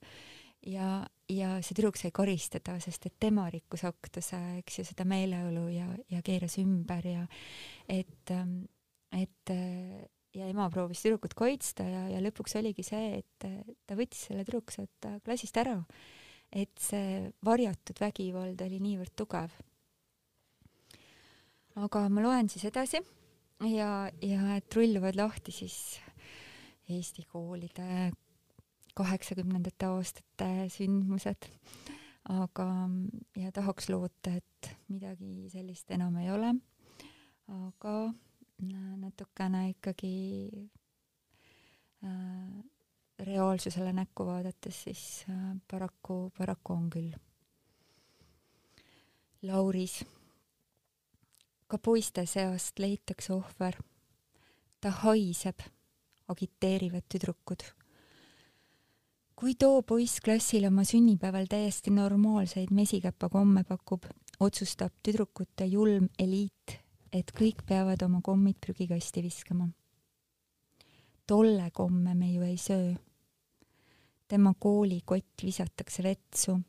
[0.67, 5.69] ja, ja see tüdruk sai karistada, sest et tema rikkus aktuse, eks ju, seda meeleolu
[5.75, 7.27] ja, ja keeras ümber ja
[7.89, 8.65] et, ähm,
[9.13, 9.55] et
[10.35, 13.49] ja ema proovis tüdrukut kaitsta ja, ja lõpuks oligi see, et
[13.87, 15.81] ta võttis selle tüdruku sealt klassist ära
[16.55, 19.55] et see varjatud vägivald oli niivõrd tugev.
[21.75, 23.01] aga ma loen siis edasi
[23.75, 25.99] ja, ja et rulluvad lahti siis
[26.85, 28.13] Eesti koolide
[28.95, 31.49] kaheksakümnendate aastate sündmused,
[32.31, 32.67] aga,
[33.41, 36.53] ja tahaks loota, et midagi sellist enam ei ole,
[37.49, 37.95] aga
[39.01, 40.13] natukene ikkagi
[42.05, 42.61] äh,
[43.19, 47.13] reaalsusele näkku vaadates, siis äh, paraku, paraku on küll.
[49.43, 50.05] Lauris.
[51.67, 53.75] ka poiste seast leitakse ohver.
[54.81, 55.61] ta haiseb,
[56.29, 57.63] agiteerivad tüdrukud.
[59.37, 64.05] kui too poiss klassile oma sünnipäeval täiesti normaalseid mesikäpa komme pakub,
[64.41, 66.79] otsustab tüdrukute julm eliit,
[67.13, 69.69] et kõik peavad oma kommid prügikasti viskama
[71.27, 72.95] tolle komme me ju ei söö.
[74.29, 76.61] tema koolikott visatakse vetsu.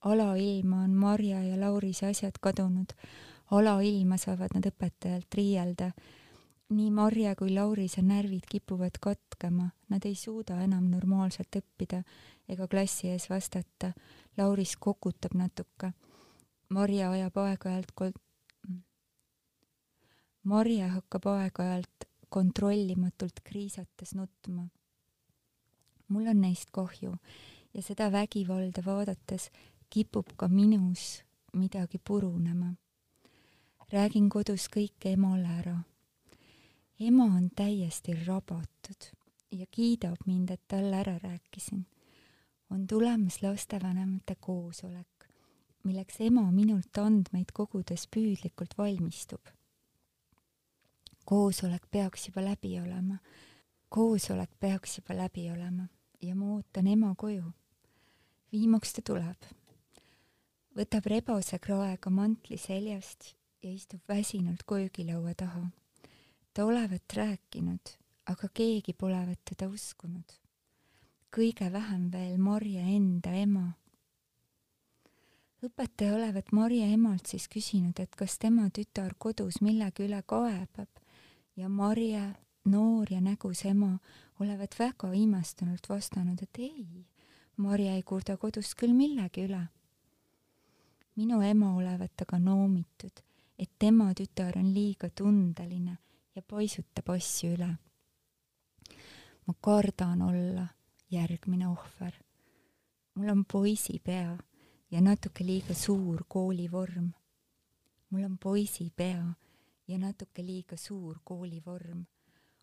[0.00, 2.92] alailma on Marja ja Laurise asjad kadunud.
[3.50, 5.90] alailma saavad nad õpetajalt riielda.
[6.68, 12.02] nii Marja kui Laurise närvid kipuvad katkema, nad ei suuda enam normaalselt õppida
[12.48, 13.92] ega klassi ees vastata.
[14.36, 15.92] Lauris kokutab natuke.
[16.68, 18.18] Marja ajab aeg-ajalt kol-,
[20.44, 24.68] Marje hakkab aeg-ajalt kontrollimatult kriisates nutma.
[26.08, 27.16] mul on neist kahju
[27.74, 29.50] ja seda vägivalda vaadates
[29.90, 31.22] kipub ka minus
[31.52, 32.74] midagi purunema.
[33.92, 35.76] räägin kodus kõike emale ära.
[37.00, 39.10] ema on täiesti rabatud
[39.50, 41.86] ja kiidab mind, et talle ära rääkisin.
[42.70, 45.28] on tulemas lastevanemate koosolek,
[45.84, 49.55] milleks ema minult andmeid kogudes püüdlikult valmistub
[51.26, 53.18] koosolek peaks juba läbi olema.
[53.88, 55.88] koosolek peaks juba läbi olema
[56.22, 57.44] ja ma ootan ema koju.
[58.52, 59.48] viimaks ta tuleb.
[60.76, 65.70] võtab rebase kraega mantli seljast ja istub väsinult köögilaua taha.
[66.54, 67.96] ta olevat rääkinud,
[68.26, 70.36] aga keegi polevat teda uskunud.
[71.36, 73.72] kõige vähem veel Marje enda ema
[75.66, 81.02] õpetaja olevat Marje emalt siis küsinud, et kas tema tütar kodus millegi üle kaebab
[81.56, 82.34] ja Marje,
[82.64, 83.98] noor ja nägus ema,
[84.40, 87.06] olevat väga imestunult vastanud, et ei,
[87.56, 89.62] Marje ei kurda kodus küll millegi üle.
[91.16, 93.22] minu ema olevat aga noomitud,
[93.58, 95.96] et tema tütar on liiga tundeline
[96.34, 97.70] ja paisutab asju üle.
[99.46, 100.66] ma kardan olla
[101.10, 102.12] järgmine ohver.
[103.14, 104.38] mul on poisipea
[104.90, 107.12] ja natuke liiga suur koolivorm.
[108.10, 109.45] mul on poisipea
[109.88, 112.04] ja natuke liiga suur koolivorm.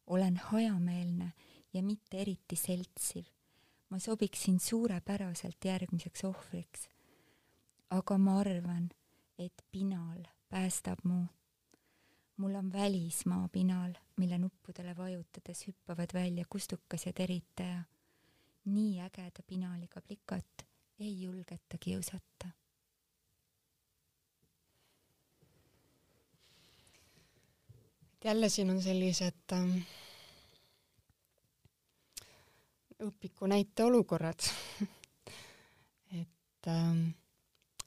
[0.07, 1.31] olen hajameelne
[1.73, 3.25] ja mitte eriti seltsiv.
[3.89, 6.89] ma sobiksin suurepäraselt järgmiseks ohvriks.
[7.89, 8.89] aga ma arvan,
[9.37, 11.25] et pinal päästab mu.
[12.37, 17.83] mul on välismaa pinal, mille nuppudele vajutades hüppavad välja kustukas ja teritaja.
[18.65, 20.67] nii ägeda pinaliga plikat
[20.99, 22.62] ei julgeta kiusata
[28.23, 29.77] jälle siin on sellised ähm,
[33.03, 34.47] õpiku näiteolukorrad
[36.21, 37.09] et ähm,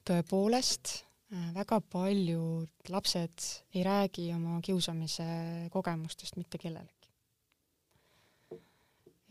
[0.07, 0.93] tõepoolest
[1.33, 5.27] äh, väga paljud lapsed ei räägi oma kiusamise
[5.73, 6.93] kogemustest mitte kellelegi.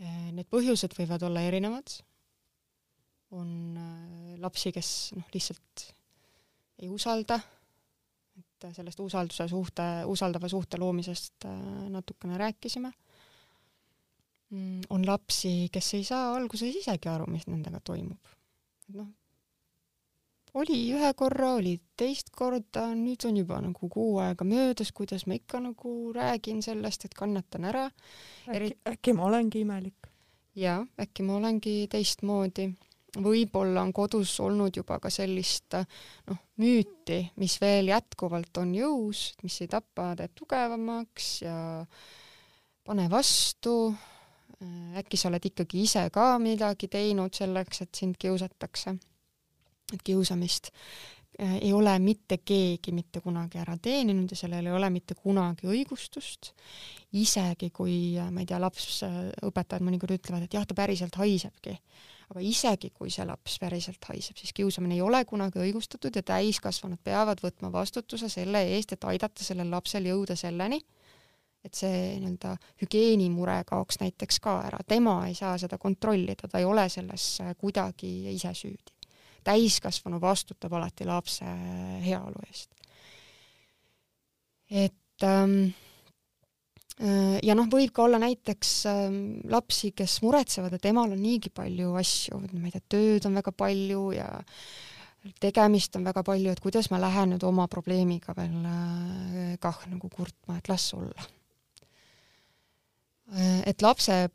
[0.01, 1.99] Äh, need põhjused võivad olla erinevad,
[3.36, 5.91] on äh, lapsi, kes noh, lihtsalt
[6.82, 7.39] ei usalda
[8.70, 11.59] et sellest usalduse suhte, usaldava suhte loomisest äh,
[11.89, 12.91] natukene rääkisime.
[14.49, 18.34] Mm, on lapsi, kes ei saa alguses isegi aru, mis nendega toimub.
[18.93, 19.07] noh,
[20.55, 25.36] oli ühe korra, oli teist korda, nüüd on juba nagu kuu aega möödas, kuidas ma
[25.39, 27.89] ikka nagu räägin sellest, et kannatan ära.
[28.47, 30.11] äkki, äkki ma olengi imelik?
[30.55, 32.70] jaa, äkki ma olengi teistmoodi
[33.22, 39.57] võib-olla on kodus olnud juba ka sellist noh, müüti, mis veel jätkuvalt on jõus, mis
[39.63, 41.57] ei tapa, teeb tugevamaks ja
[42.86, 43.93] pane vastu,
[44.99, 48.95] äkki sa oled ikkagi ise ka midagi teinud selleks, et sind kiusatakse.
[49.93, 50.72] et kiusamist
[51.38, 55.68] eh, ei ole mitte keegi mitte kunagi ära teeninud ja sellel ei ole mitte kunagi
[55.68, 56.53] õigustust,
[57.13, 59.03] isegi kui, ma ei tea, laps,
[59.45, 61.78] õpetajad mõnikord ütlevad, et jah, ta päriselt haisebki
[62.32, 67.02] aga isegi, kui see laps päriselt haiseb, siis kiusamine ei ole kunagi õigustatud ja täiskasvanud
[67.04, 70.82] peavad võtma vastutuse selle eest, et aidata sellel lapsel jõuda selleni,
[71.66, 76.68] et see nii-öelda hügieenimure kaoks näiteks ka ära, tema ei saa seda kontrollida, ta ei
[76.70, 78.92] ole selles kuidagi ise süüdi.
[79.46, 81.46] täiskasvanu vastutab alati lapse
[82.06, 82.72] heaolu eest.
[84.70, 85.85] et ähm, Äh,
[86.96, 89.06] ja noh, võib ka olla näiteks äh,
[89.52, 93.52] lapsi, kes muretsevad, et emal on niigi palju asju, ma ei tea, tööd on väga
[93.52, 94.30] palju ja
[95.41, 100.10] tegemist on väga palju, et kuidas ma lähen nüüd oma probleemiga veel äh, kah nagu
[100.14, 101.28] kurtma, et las olla.
[103.34, 104.26] Äh, et lapse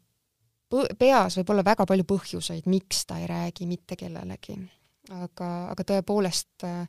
[0.99, 4.59] peas võib olla väga palju põhjuseid, miks ta ei räägi mitte kellelegi.
[5.11, 6.87] aga, aga tõepoolest äh,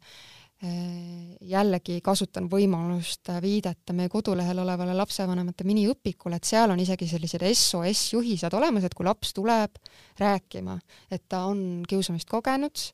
[0.61, 8.53] jällegi kasutan võimalust viidata meie kodulehel olevale lapsevanemate miniõpikule, et seal on isegi sellised SOS-juhised
[8.53, 9.79] olemas, et kui laps tuleb
[10.21, 10.77] rääkima,
[11.09, 12.85] et ta on kiusamist kogenud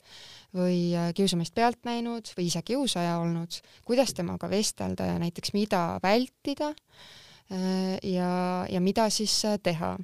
[0.56, 6.72] või kiusamist pealt näinud või ise kiusaja olnud, kuidas temaga vestelda ja näiteks mida vältida
[6.72, 9.98] äh, ja, ja mida siis teha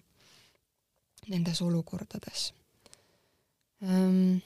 [1.27, 2.53] nendes olukordades.
[3.83, 4.43] Ähm,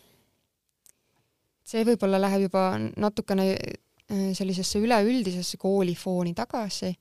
[1.68, 6.92] see võib-olla läheb juba natukene äh, sellisesse üleüldisesse koolifooni tagasi,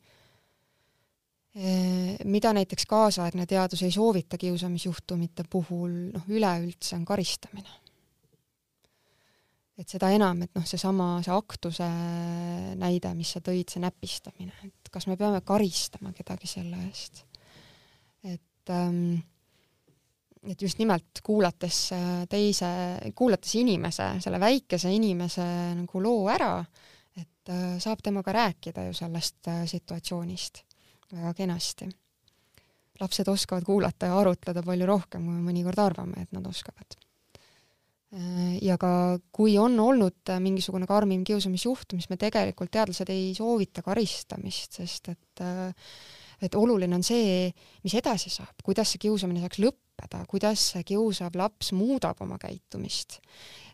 [1.57, 7.83] äh, mida näiteks kaasaegne teadus ei soovita kiusamisjuhtumite puhul, noh, üleüldse on karistamine.
[9.77, 11.87] et seda enam, et noh, seesama, see aktuse
[12.81, 17.27] näide, mis sa tõid, see näpistamine, et kas me peame karistama kedagi selle eest.
[18.25, 19.19] et ähm,
[20.51, 22.69] et just nimelt kuulates äh, teise,
[23.17, 25.47] kuulates inimese, selle väikese inimese
[25.81, 26.53] nagu loo ära,
[27.17, 30.63] et äh, saab temaga rääkida ju sellest äh, situatsioonist
[31.13, 31.89] väga kenasti.
[33.01, 36.97] lapsed oskavad kuulata ja arutleda palju rohkem, kui me mõnikord arvame, et nad oskavad.
[38.63, 44.79] ja ka kui on olnud mingisugune karmim kiusamisjuhtum, siis me tegelikult, teadlased ei soovita karistamist,
[44.79, 45.43] sest et
[46.43, 47.51] et oluline on see,
[47.85, 53.21] mis edasi saab, kuidas see kiusamine saaks lõppeda, kuidas see kiusav laps muudab oma käitumist,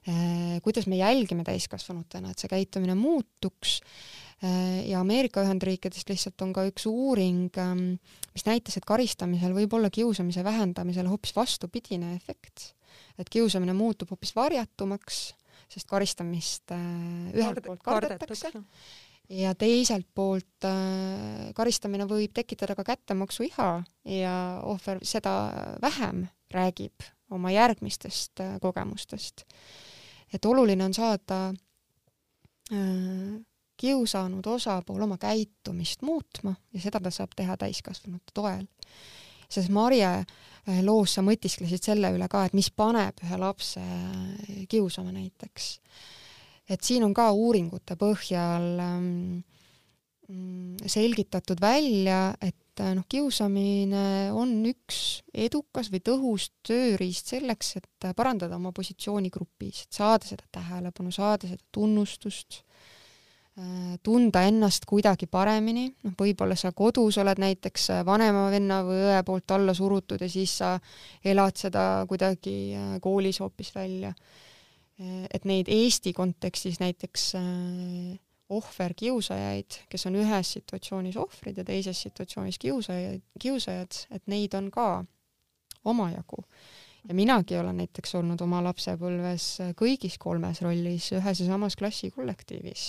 [0.06, 3.80] äh, kuidas me jälgime täiskasvanutena, et see käitumine muutuks.
[4.42, 7.84] Äh, ja Ameerika Ühendriikidest lihtsalt on ka üks uuring, ähm,
[8.34, 12.72] mis näitas, et karistamisel võib olla kiusamise vähendamisel hoopis vastupidine efekt.
[13.18, 15.16] et kiusamine muutub hoopis varjatumaks,
[15.68, 18.52] sest karistamist äh, ühelt poolt kardetakse
[19.32, 23.68] ja teiselt poolt äh, karistamine võib tekitada ka kättemaksuiha
[24.18, 24.34] ja
[24.68, 25.34] ohver seda
[25.82, 29.46] vähem räägib oma järgmistest äh, kogemustest.
[30.32, 31.40] et oluline on saada
[32.72, 33.40] äh,
[33.76, 38.66] kiusanud osapool oma käitumist muutma ja seda ta saab teha täiskasvanute toel.
[39.48, 40.24] sest Marje
[40.82, 43.80] loos sa mõtisklesid selle üle ka, et mis paneb ühe lapse
[44.68, 45.78] kiusama näiteks
[46.72, 49.42] et siin on ka uuringute põhjal ähm,
[50.28, 58.08] mm, selgitatud välja, et äh, noh, kiusamine on üks edukas või tõhus tööriist selleks, et
[58.08, 62.62] äh, parandada oma positsiooni grupis, et saada seda tähelepanu, saada seda tunnustust,
[63.58, 69.20] äh, tunda ennast kuidagi paremini, noh, võib-olla sa kodus oled näiteks vanema venna või õe
[69.28, 70.78] poolt alla surutud ja siis sa
[71.24, 72.56] elad seda kuidagi
[73.04, 74.14] koolis hoopis välja
[75.00, 78.18] et neid Eesti kontekstis näiteks äh,
[78.52, 85.04] ohverkiusajaid, kes on ühes situatsioonis ohvrid ja teises situatsioonis kiusajaid, kiusajad, et neid on ka
[85.88, 86.44] omajagu.
[87.08, 89.46] ja minagi olen näiteks olnud oma lapsepõlves
[89.78, 92.84] kõigis kolmes rollis ühes ja samas klassikollektiivis.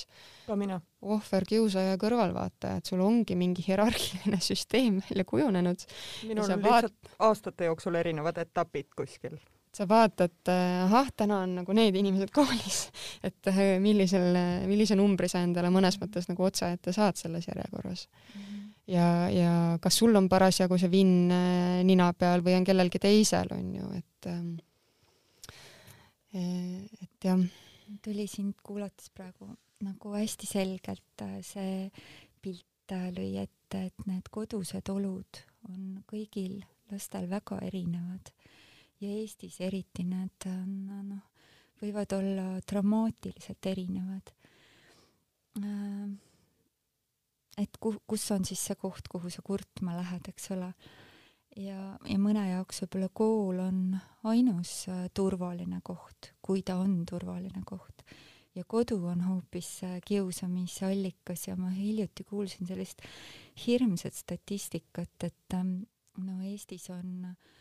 [0.47, 0.81] ka mina.
[1.01, 5.87] ohver, kiusaja, kõrvalvaataja, et sul ongi mingi hierarhiline süsteem välja kujunenud.
[6.27, 7.17] minul on lihtsalt vaat...
[7.19, 9.39] aastate jooksul erinevad etapid kuskil
[9.73, 12.83] sa vaatad, äh, ahah, täna on nagu need inimesed koolis,
[13.27, 14.35] et äh, millisel,
[14.69, 18.41] millise numbri sa endale mõnes mõttes nagu otsa ette saad selles järjekorras mm.
[18.41, 18.67] -hmm.
[18.93, 21.33] ja, ja kas sul on parasjagu see vinn
[21.89, 24.53] nina peal või on kellelgi teisel, on ju, et ähm,
[26.33, 27.39] et jah.
[28.01, 29.51] tuli sind kuulates praegu
[29.83, 31.89] nagu hästi selgelt see
[32.41, 38.33] pilt lõi ette, et need kodused olud on kõigil lastel väga erinevad
[39.03, 41.23] ja Eestis eriti need noh,
[41.83, 44.33] võivad olla dramaatiliselt erinevad.
[45.59, 46.11] Äh,
[47.63, 50.73] et ku-, kus on siis see koht, kuhu sa kurtma lähed, eks ole.
[51.59, 53.81] ja, ja mõne jaoks võib-olla kool on
[54.29, 58.05] ainus äh, turvaline koht, kui ta on turvaline koht.
[58.55, 63.01] ja kodu on hoopis kiusamise allikas ja ma hiljuti kuulsin sellist
[63.65, 65.83] hirmsat statistikat, et ähm,
[66.17, 67.53] no Eestis on äh,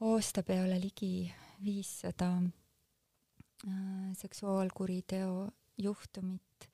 [0.00, 1.32] aasta peale ligi
[1.64, 6.70] viissada äh, seksuaalkuriteo juhtumit,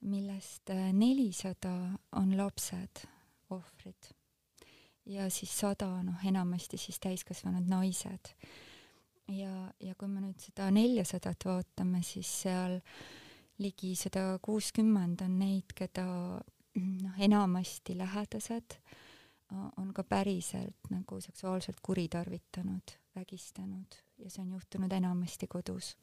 [0.00, 1.74] millest äh, nelisada
[2.12, 3.06] on lapsed,
[3.50, 4.10] ohvrid.
[5.06, 8.34] ja siis sada, noh, enamasti siis täiskasvanud naised.
[9.28, 12.80] ja, ja kui me nüüd seda neljasadat vaatame, siis seal
[13.58, 16.06] ligi sada kuuskümmend on neid, keda
[16.74, 18.80] noh, enamasti lähedased
[19.52, 25.96] on ka päriselt nagu seksuaalselt kuritarvitanud, vägistanud ja see on juhtunud enamasti kodus.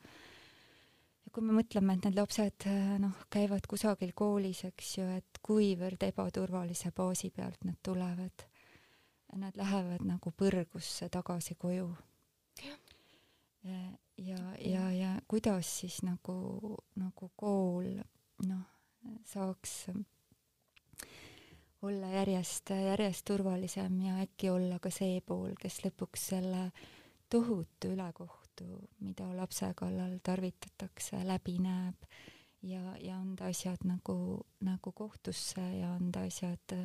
[1.25, 2.67] ja kui me mõtleme, et need lapsed
[3.03, 8.47] noh, käivad kusagil koolis, eks ju, et kuivõrd ebaturvalise baasi pealt nad tulevad,
[9.35, 11.89] nad lähevad nagu põrgusse tagasi koju.
[13.63, 13.81] ja,
[14.17, 17.97] ja, ja, ja kuidas siis nagu, nagu kool
[18.47, 18.67] noh,
[19.25, 19.85] saaks
[21.81, 26.71] olla järjest, järjest turvalisem ja äkki olla ka see pool, kes lõpuks selle
[27.29, 28.65] tohutu ülekohtu,
[29.03, 32.07] mida lapse kallal tarvitatakse, läbi näeb
[32.65, 34.17] ja, ja anda asjad nagu,
[34.65, 36.75] nagu kohtusse ja anda asjad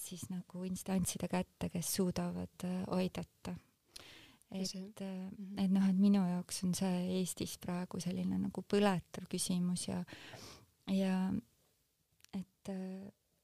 [0.00, 2.64] siis nagu instantside kätte, kes suudavad
[2.96, 3.54] aidata.
[4.50, 5.58] et, mhm.
[5.58, 10.02] et noh, et minu jaoks on see Eestis praegu selline nagu põletav küsimus ja,
[10.90, 11.16] ja
[12.34, 12.72] et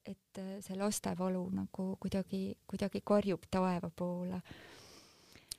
[0.07, 4.41] et äh, see lastevalu nagu kuidagi, kuidagi karjub taeva poole.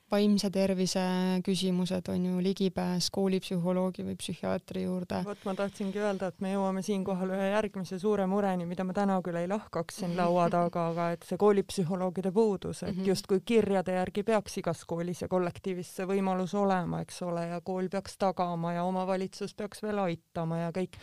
[0.07, 1.01] vaimse tervise
[1.43, 5.19] küsimused on ju ligipääs koolipsühholoogi või psühhiaatri juurde.
[5.25, 9.19] vot ma tahtsingi öelda, et me jõuame siinkohal ühe järgmise suure mureni, mida ma täna
[9.21, 13.05] küll ei lahkaks siin laua taga, aga et see koolipsühholoogide puudus, et mhm.
[13.11, 17.91] justkui kirjade järgi peaks igas koolis ja kollektiivis see võimalus olema, eks ole, ja kool
[17.91, 20.95] peaks tagama ja omavalitsus peaks veel aitama ja kõik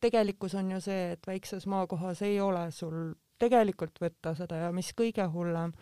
[0.00, 4.92] tegelikkus on ju see, et väikses maakohas ei ole sul tegelikult võtta seda ja mis
[4.96, 5.72] kõige hullem,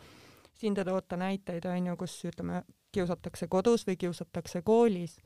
[0.58, 2.62] siin te toote näiteid, on ju, kus ütleme,
[2.92, 5.18] kiusatakse kodus või kiusatakse koolis,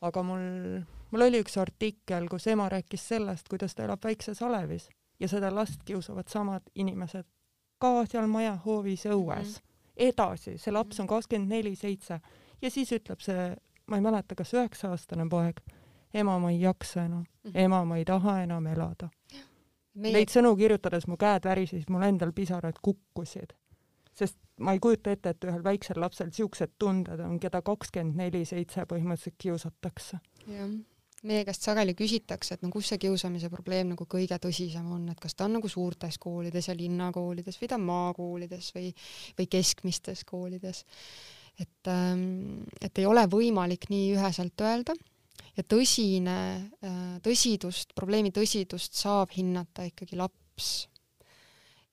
[0.00, 0.80] aga mul,
[1.10, 4.88] mul oli üks artikkel, kus ema rääkis sellest, kuidas ta elab väikses alevis
[5.20, 7.28] ja seda last kiusavad samad inimesed
[7.80, 9.58] ka seal maja hoovis õues mm.
[9.58, 10.06] -hmm.
[10.10, 12.20] edasi, see laps on kakskümmend neli seitse
[12.62, 13.50] ja siis ütleb see,
[13.86, 15.60] ma ei mäleta, kas üheksa-aastane poeg
[16.14, 17.58] ema, ma ei jaksa enam mm, -hmm.
[17.64, 19.08] ema, ma ei taha enam elada.
[19.94, 20.12] Meie...
[20.14, 23.52] Neid sõnu kirjutades mu käed värisesid, mul endal pisarad kukkusid.
[24.14, 28.44] sest ma ei kujuta ette, et ühel väiksel lapsel siuksed tunded on, keda kakskümmend neli
[28.44, 30.18] seitse põhimõtteliselt kiusatakse.
[30.46, 30.70] jah,
[31.22, 35.20] meie käest sageli küsitakse, et no kus see kiusamise probleem nagu kõige tõsisem on, et
[35.20, 38.90] kas ta on nagu suurtes koolides ja linnakoolides või ta on maakoolides või,
[39.38, 40.84] või keskmistes koolides.
[41.60, 44.94] et, ähm, et ei ole võimalik nii üheselt öelda
[45.56, 46.36] ja tõsine,
[46.84, 50.88] äh, tõsidust, probleemi tõsidust saab hinnata ikkagi laps.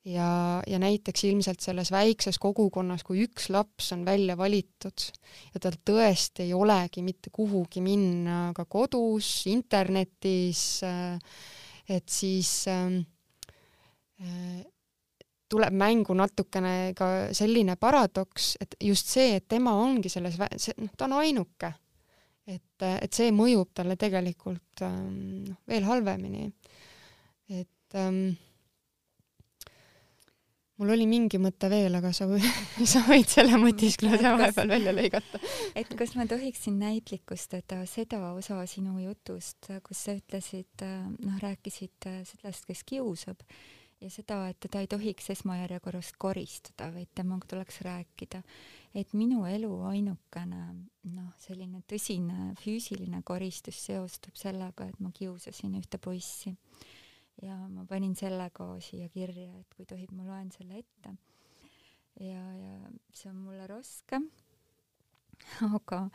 [0.07, 5.03] ja, ja näiteks ilmselt selles väikses kogukonnas, kui üks laps on välja valitud
[5.53, 11.19] ja tal tõesti ei olegi mitte kuhugi minna ka kodus, internetis, äh,
[11.89, 13.01] et siis ähm,
[14.21, 14.63] äh,
[15.49, 21.07] tuleb mängu natukene ka selline paradoks, et just see, et tema ongi selles, noh, ta
[21.07, 21.73] on ainuke
[22.47, 26.51] et, et see mõjub talle tegelikult ähm, noh, veel halvemini.
[27.51, 28.37] et ähm,
[30.77, 32.27] mul oli mingi mõte veel, aga sa,
[32.93, 35.41] sa võid selle mõtiskluse vahepeal välja lõigata.
[35.79, 42.09] et kas ma tohiksin näitlikustada seda osa sinu jutust, kus sa ütlesid, äh, noh, rääkisid
[42.09, 43.43] äh, sellest, kes kiusab
[44.01, 48.43] ja seda, et teda ei tohiks esmajärjekorras koristada, vaid temaga tuleks rääkida.
[48.95, 50.61] Et minu elu ainukene
[51.13, 56.53] noh, selline tõsine füüsiline koristus seostub sellega, et ma kiusasin ühte poissi
[57.43, 61.15] ja ma panin selle ka siia kirja, et kui tohib, ma loen selle ette.
[62.19, 62.77] ja, ja
[63.13, 64.21] see on mulle raske,
[65.73, 66.07] aga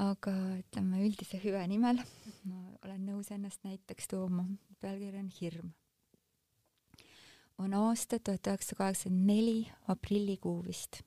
[0.00, 1.98] aga ütleme üldise hüve nimel
[2.46, 4.46] ma olen nõus ennast näiteks tooma.
[4.80, 5.72] pealkiri on Hirm
[7.60, 9.56] on aasta tuhat üheksasada kaheksakümmend neli
[9.92, 11.02] aprillikuu vist.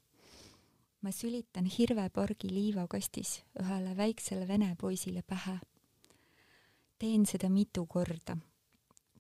[1.04, 5.60] Ma sülitan Hirvepargi liivakastis ühele väiksele vene poisile pähe.
[7.00, 8.38] teen seda mitu korda.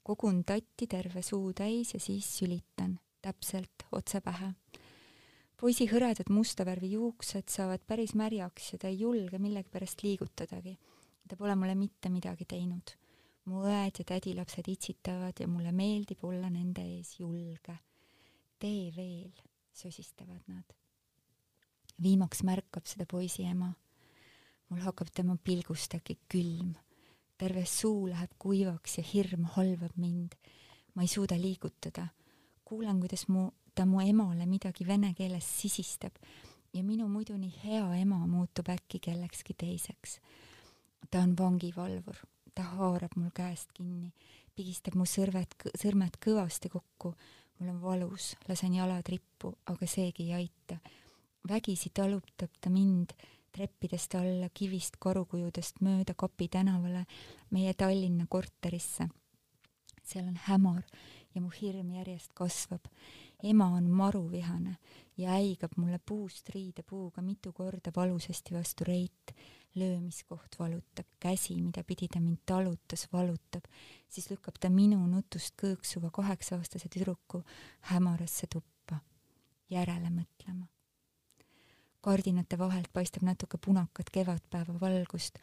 [0.04, 4.54] kogun tatti terve suu täis ja siis sülitan, täpselt otse pähe.
[5.60, 10.78] poisi hõredad musta värvi juuksed saavad päris märjaks ja ta ei julge millegipärast liigutadagi.
[11.28, 12.96] ta pole mulle mitte midagi teinud
[13.46, 17.76] mu õed ja tädilapsed itsitavad ja mulle meeldib olla nende ees julge.
[18.60, 19.34] tee veel,
[19.74, 20.83] sosistavad nad.
[22.04, 23.74] Viimaks märkab seda poisi ema.
[24.70, 26.74] mul hakkab tema pilgust äkki külm.
[27.38, 30.34] terve suu läheb kuivaks ja hirm halvab mind.
[30.96, 32.08] ma ei suuda liigutada.
[32.66, 36.16] kuulen, kuidas mu, ta mu emale midagi vene keeles sisistab
[36.74, 40.20] ja minu muidu nii hea ema muutub äkki kellekski teiseks.
[41.12, 42.18] ta on vangivalvur
[42.56, 44.12] ta haarab mul käest kinni,
[44.56, 47.14] pigistab mu sõrved, sõrmed kõvasti kokku.
[47.60, 50.80] mul on valus, lasen jalad rippu, aga seegi ei aita.
[51.50, 53.14] Vägisi talutab ta mind
[53.54, 57.06] treppidest alla, kivist karukujudest mööda Kapi tänavale,
[57.54, 59.10] meie Tallinna korterisse.
[60.04, 60.82] seal on hämar
[61.36, 62.86] ja mu hirm järjest kasvab.
[63.44, 64.78] ema on maruvihane
[65.18, 69.36] ja äigab mulle puust riidepuuga mitu korda valusasti vastu reit.
[69.76, 73.64] löömiskoht valutab, käsi, mida pidi ta mind talutas, valutab,
[74.10, 77.42] siis lükkab ta minu nutust kõõksuva kaheksa-aastase tüdruku
[77.90, 79.00] hämarasse tuppa,
[79.70, 80.73] järele mõtlema
[82.04, 85.40] kardinate vahelt paistab natuke punakat kevadpäeva valgust.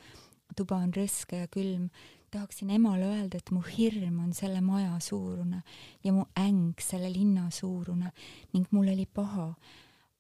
[0.57, 1.89] tuba on rõske ja külm.
[2.31, 5.63] tahaksin emale öelda, et mu hirm on selle maja suurune
[6.05, 8.13] ja mu äng selle linna suurune
[8.53, 9.55] ning mul oli paha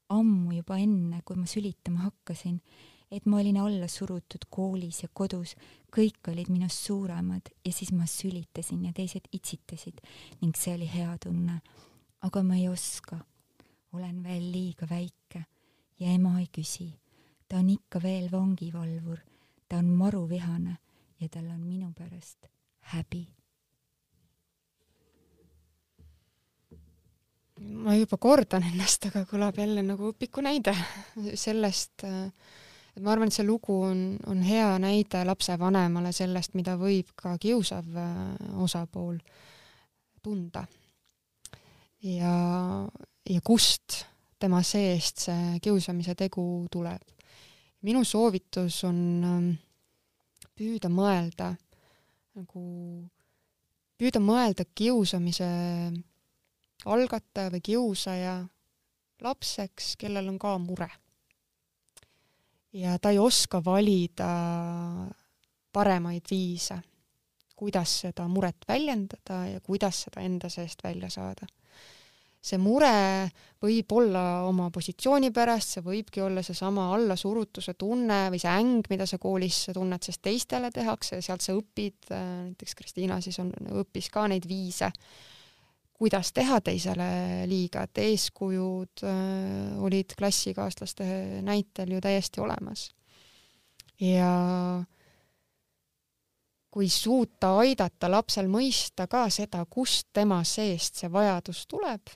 [0.08, 2.56] ammu juba enne, kui ma sülitama hakkasin,
[3.10, 5.54] et ma olin alla surutud koolis ja kodus,
[5.94, 10.02] kõik olid minust suuremad ja siis ma sülitasin ja teised itsitasid
[10.40, 11.60] ning see oli hea tunne.
[12.22, 13.18] aga ma ei oska.
[13.92, 15.44] olen veel liiga väike
[16.00, 16.88] ja ema ei küsi.
[17.48, 19.18] ta on ikka veel vangivalvur,
[19.68, 20.76] ta on maruvihane
[21.20, 22.46] ja tal on minu pärast
[22.80, 23.26] häbi.
[27.60, 30.72] ma juba kordan ennast, aga kõlab jälle nagu õpiku näide
[31.44, 37.12] sellest, et ma arvan, et see lugu on, on hea näide lapsevanemale sellest, mida võib
[37.16, 38.14] ka kiusav äh,
[38.64, 39.18] osapool
[40.22, 40.64] tunda.
[42.00, 42.32] ja,
[43.28, 44.06] ja kust
[44.40, 47.02] tema seest see kiusamise tegu tuleb.
[47.82, 49.50] minu soovitus on ähm,
[50.56, 51.54] püüda mõelda
[52.36, 52.62] nagu,
[54.00, 55.48] püüda mõelda kiusamise
[56.84, 58.34] algataja või kiusaja
[59.20, 60.90] lapseks, kellel on ka mure.
[62.72, 64.30] ja ta ei oska valida
[65.72, 66.80] paremaid viise,
[67.56, 71.48] kuidas seda muret väljendada ja kuidas seda enda seest välja saada
[72.40, 73.28] see mure
[73.60, 79.06] võib olla oma positsiooni pärast, see võibki olla seesama allasurutuse tunne või see äng, mida
[79.08, 84.08] sa koolis tunned, sest teistele tehakse ja sealt sa õpid, näiteks Kristiina siis on, õppis
[84.12, 84.88] ka neid viise,
[86.00, 87.10] kuidas teha teisele
[87.50, 91.10] liiga, et eeskujud äh, olid klassikaaslaste
[91.44, 92.88] näitel ju täiesti olemas.
[94.00, 94.32] ja
[96.70, 102.08] kui suuta aidata lapsel mõista ka seda, kust tema seest see vajadus tuleb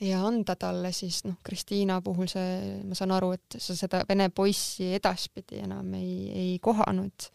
[0.00, 4.28] ja anda talle siis noh, Kristiina puhul see, ma saan aru, et sa seda vene
[4.34, 7.28] poissi edaspidi enam ei, ei kohanud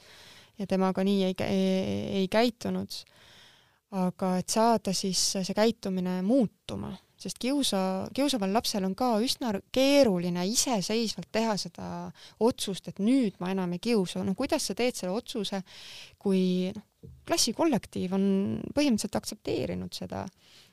[0.59, 3.03] ja temaga nii ei, ei, ei käitunud.
[3.89, 7.79] aga et saada siis see käitumine muutuma, sest kiusa,
[8.13, 11.87] kiusaval lapsel on ka üsna keeruline iseseisvalt teha seda
[12.45, 15.63] otsust, et nüüd ma enam ei kiusa, no kuidas sa teed selle otsuse,
[16.21, 16.85] kui noh,
[17.25, 18.23] klassikollektiiv on
[18.75, 20.25] põhimõtteliselt aktsepteerinud seda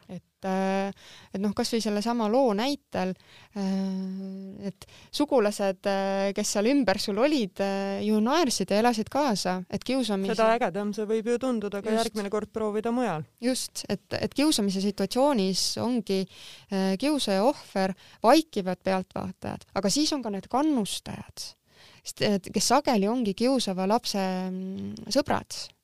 [0.09, 3.13] et, äh, et noh, kasvõi sellesama loo näitel,
[3.57, 7.63] äh, et sugulased, äh, kes seal ümber sul olid,
[8.07, 12.05] ju naersid ja elasid kaasa, et kiusamise seda ägedam see võib ju tunduda ka just.
[12.05, 13.27] järgmine kord proovida mujal.
[13.43, 16.23] just, et, et kiusamise situatsioonis ongi
[17.01, 21.47] kiusaja ohver vaikivad pealtvaatajad, aga siis on ka need kannustajad,
[22.53, 25.76] kes sageli ongi kiusava lapse mm, sõbrad Äh,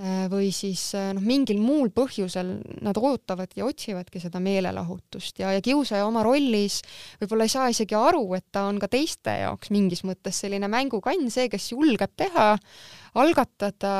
[0.00, 2.48] või siis äh, noh, mingil muul põhjusel
[2.82, 6.80] nad ootavad ja otsivadki seda meelelahutust ja, ja kiusaja oma rollis
[7.20, 11.28] võib-olla ei saa isegi aru, et ta on ka teiste jaoks mingis mõttes selline mängukann,
[11.30, 12.54] see, kes julgeb teha,
[13.20, 13.94] algatada,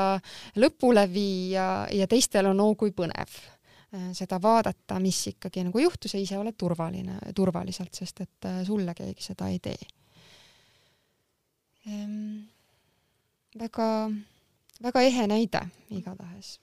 [0.56, 3.36] lõpule viia ja teistel on oo kui põnev
[3.92, 8.96] äh, seda vaadata, mis ikkagi nagu juhtus ja ise oled turvaline, turvaliselt, sest et sulle
[8.96, 9.78] keegi seda ei tee
[11.84, 12.44] ehm,.
[13.60, 13.88] väga
[14.82, 15.60] väga ehe näide
[15.90, 16.60] igatahes.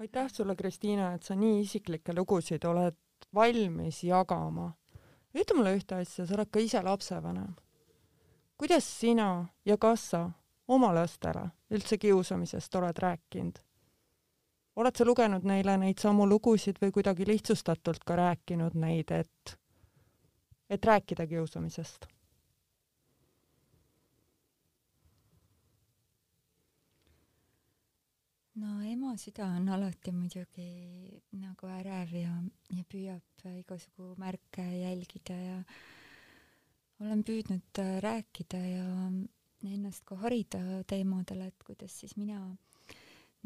[0.00, 2.96] aitäh sulle, Kristiina, et sa nii isiklikke lugusid oled
[3.34, 4.72] valmis jagama.
[5.34, 7.54] ütle mulle ühte asja, sa oled ka ise lapsevanem.
[8.58, 10.30] kuidas sina ja kas sa
[10.68, 13.58] oma lastele üldse kiusamisest oled rääkinud?
[14.76, 19.58] oled sa lugenud neile neid samu lugusid või kuidagi lihtsustatult ka rääkinud neid, et,
[20.70, 22.13] et rääkida kiusamisest?
[28.62, 30.68] No ema süda on alati muidugi
[31.40, 32.34] nagu ärev ja,
[32.70, 35.56] ja püüab igasugu märke jälgida ja
[37.02, 38.84] olen püüdnud äh, rääkida ja
[39.64, 42.38] ennast ka harida teemadel, et kuidas siis mina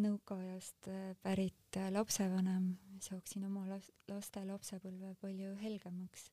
[0.02, 3.64] nõukaajast äh, pärit äh, lapsevanem saaksin oma
[4.10, 6.28] laste lapsepõlve palju helgemaks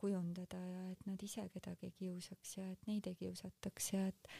[0.00, 4.32] kujundada ja et nad ise kedagi ei kiusaks ja et neid ei kiusataks ja et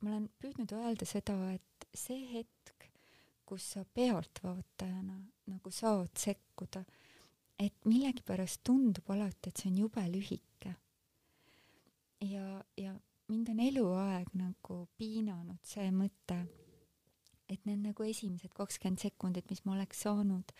[0.00, 2.88] ma olen püüdnud öelda seda, et see hetk,
[3.52, 5.18] kus sa pealtvaatajana
[5.52, 6.80] nagu saad sekkuda,
[7.60, 10.72] et millegipärast tundub alati, et see on jube lühike.
[12.24, 12.46] ja,
[12.80, 12.94] ja
[13.28, 16.38] mind on eluaeg nagu piinanud see mõte,
[17.52, 20.56] et need nagu esimesed kakskümmend sekundit, mis ma oleks saanud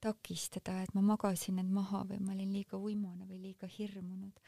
[0.00, 4.38] takistada, et ma magasin need maha või ma olin liiga uimane või liiga hirmunud.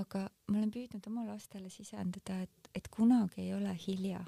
[0.00, 4.24] aga ma olen püüdnud oma lastele sisendada, et, et kunagi ei ole hilja.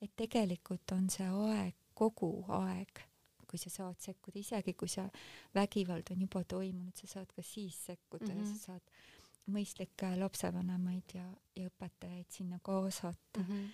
[0.00, 3.02] et tegelikult on see aeg, kogu aeg,
[3.48, 5.06] kui sa saad sekkuda, isegi kui see
[5.56, 8.38] vägivald on juba toimunud, sa saad ka siis sekkuda mm -hmm.
[8.38, 8.64] ja sa mhm.
[8.66, 8.82] saad
[9.48, 11.24] mõistlikke lapsevanemaid ja,
[11.56, 13.44] ja õpetajaid sinna kaasata mm.
[13.44, 13.68] -hmm.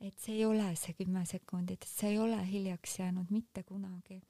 [0.00, 4.22] et see ei ole see kümme sekundit, see ei ole hiljaks jäänud mitte kunagi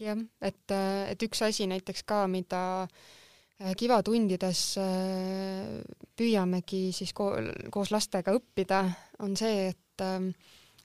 [0.00, 0.76] jah, et,
[1.10, 5.80] et üks asi näiteks ka, mida äh, kivatundides äh,
[6.16, 7.32] püüamegi siis ko
[7.72, 8.84] koos lastega õppida,
[9.24, 10.32] on see, et, ähm,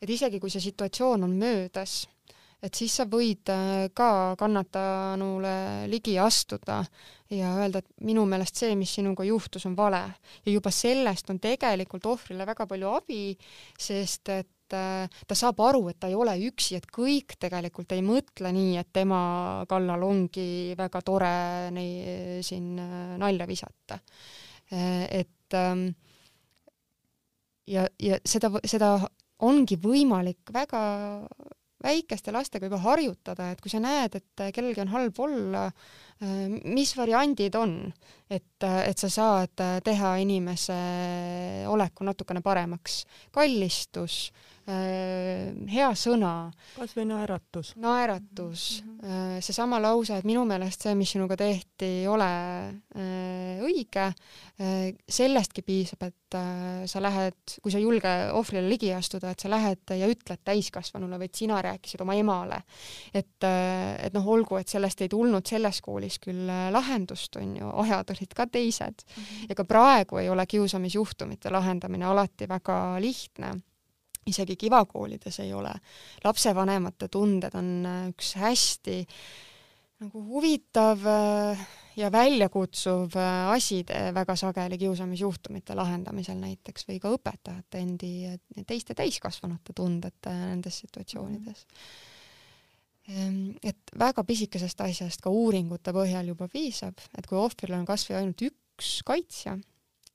[0.01, 2.05] et isegi kui see situatsioon on möödas,
[2.63, 6.81] et siis sa võid äh, ka kannatanule ligi astuda
[7.33, 10.01] ja öelda, et minu meelest see, mis sinuga juhtus, on vale.
[10.45, 13.23] ja juba sellest on tegelikult ohvrile väga palju abi,
[13.77, 18.01] sest et Äh, ta saab aru, et ta ei ole üksi, et kõik tegelikult ei
[18.05, 19.19] mõtle nii, et tema
[19.69, 21.35] kallal ongi väga tore
[21.75, 23.99] nei, siin äh, nalja visata.
[24.71, 25.83] Et ähm,
[27.69, 28.95] ja, ja seda, seda
[29.43, 30.81] ongi võimalik väga
[31.85, 35.67] väikeste lastega juba harjutada, et kui sa näed, et kellelgi on halb olla,
[36.63, 37.75] mis variandid on,
[38.31, 40.79] et, et sa saad teha inimese
[41.69, 43.03] oleku natukene paremaks.
[43.35, 46.49] kallistus Äh, hea sõna.
[46.73, 47.75] kas või naeratus.
[47.77, 49.41] naeratus mm, -hmm.
[49.45, 52.29] seesama lause, et minu meelest see, mis sinuga tehti, ei ole
[52.97, 54.07] äh, õige,
[55.09, 56.37] sellestki piisab, et
[56.89, 61.19] sa lähed, kui sa ei julge ohvrile ligi astuda, et sa lähed ja ütled täiskasvanule
[61.21, 62.61] või et sina rääkisid oma emale.
[63.13, 68.15] et, et noh, olgu, et sellest ei tulnud selles koolis küll lahendust, on ju, ajad
[68.15, 69.23] olid ka teised mm.
[69.23, 69.45] -hmm.
[69.49, 73.53] ja ka praegu ei ole kiusamisjuhtumite lahendamine alati väga lihtne
[74.25, 75.73] isegi kivakoolides ei ole.
[76.23, 79.03] lapsevanemate tunded on äh, üks hästi
[80.03, 87.83] nagu huvitav äh, ja väljakutsuv äh, asi väga sageli kiusamisjuhtumite lahendamisel näiteks või ka õpetajate
[87.83, 88.11] endi
[88.67, 91.65] teiste täiskasvanute tunded nendes situatsioonides.
[93.05, 98.07] Ehm, et väga pisikesest asjast ka uuringute põhjal juba piisab, et kui ohvril on kas
[98.09, 99.59] või ainult üks kaitsja,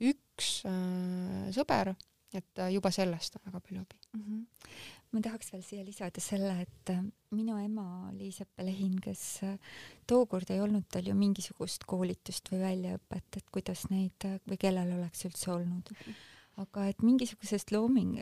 [0.03, 1.95] üks äh, sõber,
[2.35, 4.21] et juba sellest on väga palju abi mm.
[4.23, 4.73] -hmm.
[5.13, 9.59] ma tahaks veel siia lisada selle, et äh, minu ema Liiseppe Lehin, kes äh,
[10.07, 14.93] tookord ei olnud tal ju mingisugust koolitust või väljaõpet, et kuidas neid äh, või kellel
[14.99, 16.05] oleks üldse olnud mm.
[16.07, 16.29] -hmm
[16.61, 18.17] aga et mingisugusest looming,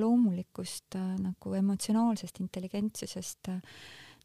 [0.00, 3.78] loomulikust äh, nagu emotsionaalsest intelligentsusest äh,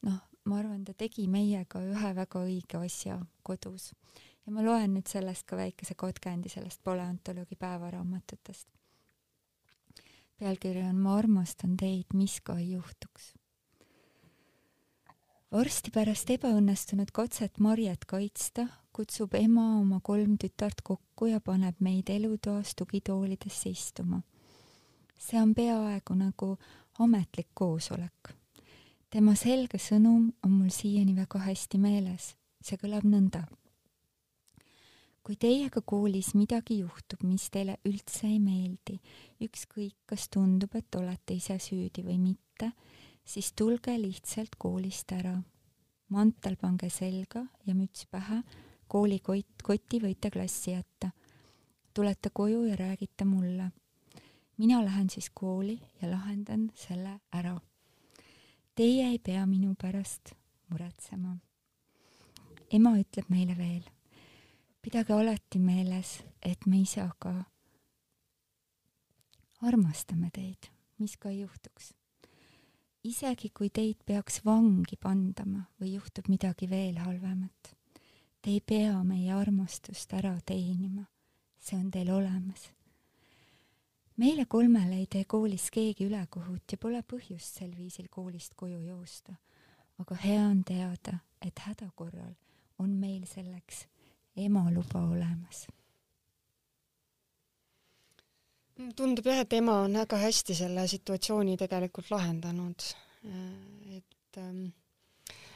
[0.08, 3.92] noh, ma arvan, ta tegi meiega ühe väga õige asja kodus.
[4.46, 8.68] ja ma loen nüüd sellest ka väikese katkendi sellest paleontoloogi päevaraamatutest
[10.40, 13.34] pealkiri on Ma armastan teid, mis ka ei juhtuks.
[15.52, 22.10] varsti pärast ebaõnnestunud katset Marjet kaitsta, kutsub ema oma kolm tütart kokku ja paneb meid
[22.10, 24.22] elutoas tugitoolidesse istuma.
[25.20, 26.58] see on peaaegu nagu
[27.00, 28.34] ametlik koosolek.
[29.10, 32.36] tema selge sõnum on mul siiani väga hästi meeles.
[32.62, 33.48] see kõlab nõnda
[35.30, 38.96] kui teiega koolis midagi juhtub, mis teile üldse ei meeldi,
[39.46, 42.72] ükskõik, kas tundub, et olete ise süüdi või mitte,
[43.22, 45.36] siis tulge lihtsalt koolist ära.
[46.10, 48.40] mantel pange selga ja müts pähe,
[48.88, 51.12] koolikott, koti võite klassi jätta.
[51.94, 53.70] tulete koju ja räägite mulle.
[54.58, 57.60] mina lähen siis kooli ja lahendan selle ära.
[58.76, 60.34] Teie ei pea minu pärast
[60.70, 61.38] muretsema.
[62.72, 63.99] ema ütleb meile veel
[64.82, 67.34] pidage alati meeles, et me isaga
[69.68, 70.70] armastame teid,
[71.00, 71.94] mis ka juhtuks.
[73.04, 77.74] isegi kui teid peaks vangi pandama või juhtub midagi veel halvemat,
[78.42, 81.06] te ei pea meie armastust ära teenima,
[81.60, 82.72] see on teil olemas.
[84.16, 89.36] meile kolmele ei tee koolis keegi ülekohut ja pole põhjust sel viisil koolist koju joosta,
[90.00, 92.36] aga hea on teada, et häda korral
[92.80, 93.88] on meil selleks
[94.46, 95.68] ema luba olemas?
[98.96, 102.86] tundub jah, et ema on väga hästi selle situatsiooni tegelikult lahendanud.
[103.98, 104.70] et ähm,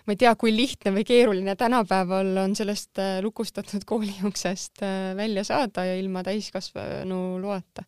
[0.04, 5.14] ma ei tea, kui lihtne või keeruline tänapäeval on sellest äh, lukustatud kooli uksest äh,
[5.16, 7.86] välja saada ja ilma täiskasvanu loata.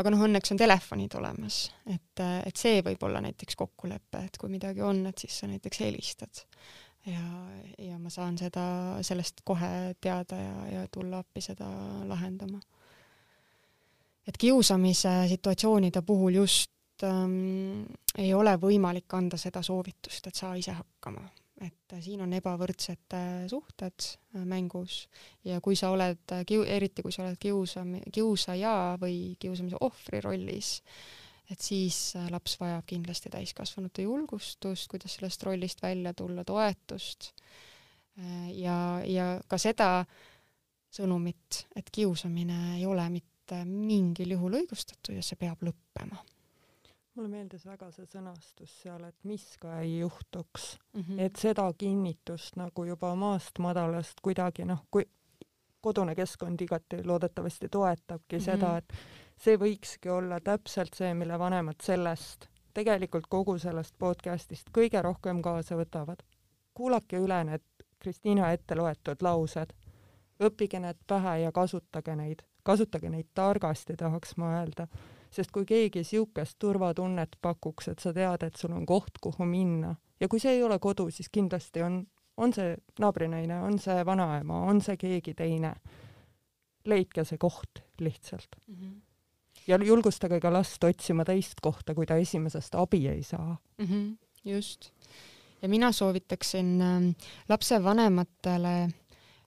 [0.00, 4.40] aga noh, õnneks on telefonid olemas, et, äh, et see võib olla näiteks kokkulepe, et
[4.40, 6.46] kui midagi on, et siis sa näiteks helistad
[7.06, 7.24] ja,
[7.78, 8.64] ja ma saan seda,
[9.04, 11.68] sellest kohe teada ja, ja tulla appi seda
[12.08, 12.60] lahendama.
[14.28, 17.84] et kiusamise situatsioonide puhul just ähm,
[18.18, 21.26] ei ole võimalik anda seda soovitust, et saa ise hakkama.
[21.64, 23.14] et siin on ebavõrdsed
[23.48, 24.08] suhted
[24.44, 25.04] mängus
[25.44, 26.32] ja kui sa oled
[26.66, 30.80] eriti kui sa oled kiusam-, kiusaja või kiusamise ohvri rollis,
[31.50, 37.32] et siis laps vajab kindlasti täiskasvanute julgustust, kuidas sellest rollist välja tulla, toetust
[38.54, 39.88] ja, ja ka seda
[40.94, 46.22] sõnumit, et kiusamine ei ole mitte mingil juhul õigustatud ja see peab lõppema
[47.14, 51.20] mulle meeldis väga see sõnastus seal, et mis ka ei juhtuks mm, -hmm.
[51.26, 55.06] et seda kinnitust nagu juba maast madalast kuidagi noh, kui
[55.84, 58.44] kodune keskkond igati loodetavasti toetabki mm -hmm.
[58.44, 58.92] seda, et
[59.40, 65.76] see võikski olla täpselt see, mille vanemad sellest, tegelikult kogu sellest podcast'ist kõige rohkem kaasa
[65.76, 66.22] võtavad.
[66.74, 67.62] kuulake üle need
[67.98, 69.72] Kristiina ette loetud laused,
[70.40, 74.88] õppige need pähe ja kasutage neid, kasutage neid targasti, tahaks ma öelda
[75.34, 79.94] sest kui keegi niisugust turvatunnet pakuks, et sa tead, et sul on koht, kuhu minna
[80.20, 82.02] ja kui see ei ole kodu, siis kindlasti on,
[82.36, 85.74] on see naabrinaine, on see vanaema, on see keegi teine.
[86.84, 88.74] leidke see koht lihtsalt mm.
[88.74, 89.00] -hmm.
[89.66, 93.86] Ja julgustage ka last otsima teist kohta, kui ta esimesest abi ei saa mm.
[93.86, 94.16] -hmm.
[94.44, 94.90] just.
[95.62, 97.14] ja mina soovitaksin äh,
[97.48, 98.90] lapsevanematele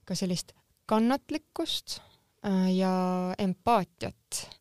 [0.05, 0.51] ka sellist
[0.85, 1.99] kannatlikkust
[2.45, 4.57] äh, ja empaatiat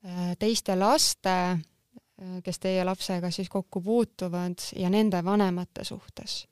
[0.00, 6.46] Äh, teiste laste, äh, kes teie lapsega siis kokku puutuvad ja nende vanemate suhtes.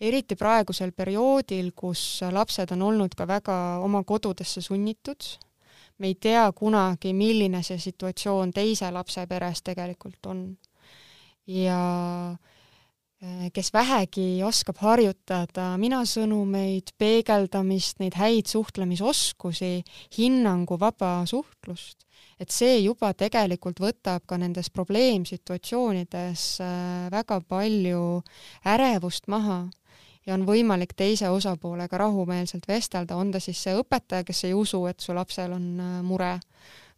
[0.00, 5.20] eriti praegusel perioodil, kus lapsed on olnud ka väga oma kodudesse sunnitud,
[6.00, 10.44] me ei tea kunagi, milline see situatsioon teise lapse peres tegelikult on.
[11.50, 11.80] ja
[12.30, 19.72] äh, kes vähegi oskab harjutada minasõnumeid, peegeldamist, neid häid suhtlemisoskusi,
[20.16, 22.06] hinnanguvaba suhtlust,
[22.40, 28.22] et see juba tegelikult võtab ka nendes probleemsituatsioonides äh, väga palju
[28.64, 29.66] ärevust maha
[30.30, 34.84] ja on võimalik teise osapoolega rahumeelselt vestelda, on ta siis see õpetaja, kes ei usu,
[34.86, 36.36] et su lapsel on äh, mure,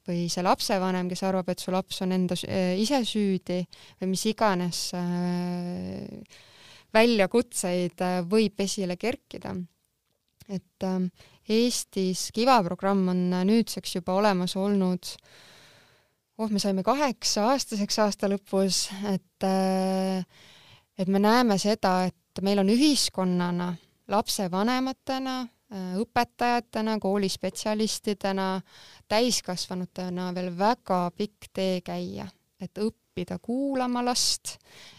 [0.09, 3.63] või see lapsevanem, kes arvab, et su laps on enda äh, ise süüdi
[4.01, 4.89] või mis iganes
[6.93, 9.55] väljakutseid võib esile kerkida.
[10.53, 10.85] et
[11.49, 15.15] Eestis Kiva programm on nüüdseks juba olemas olnud,
[16.37, 19.49] oh, me saime kaheksa-aastaseks aasta lõpus, et
[20.99, 23.73] et me näeme seda, et meil on ühiskonnana,
[24.09, 25.37] lapsevanematena,
[25.73, 28.49] õpetajatena, koolispetsialistidena,
[29.09, 32.27] täiskasvanutena veel väga pikk tee käia,
[32.61, 34.57] et õppida kuulama last,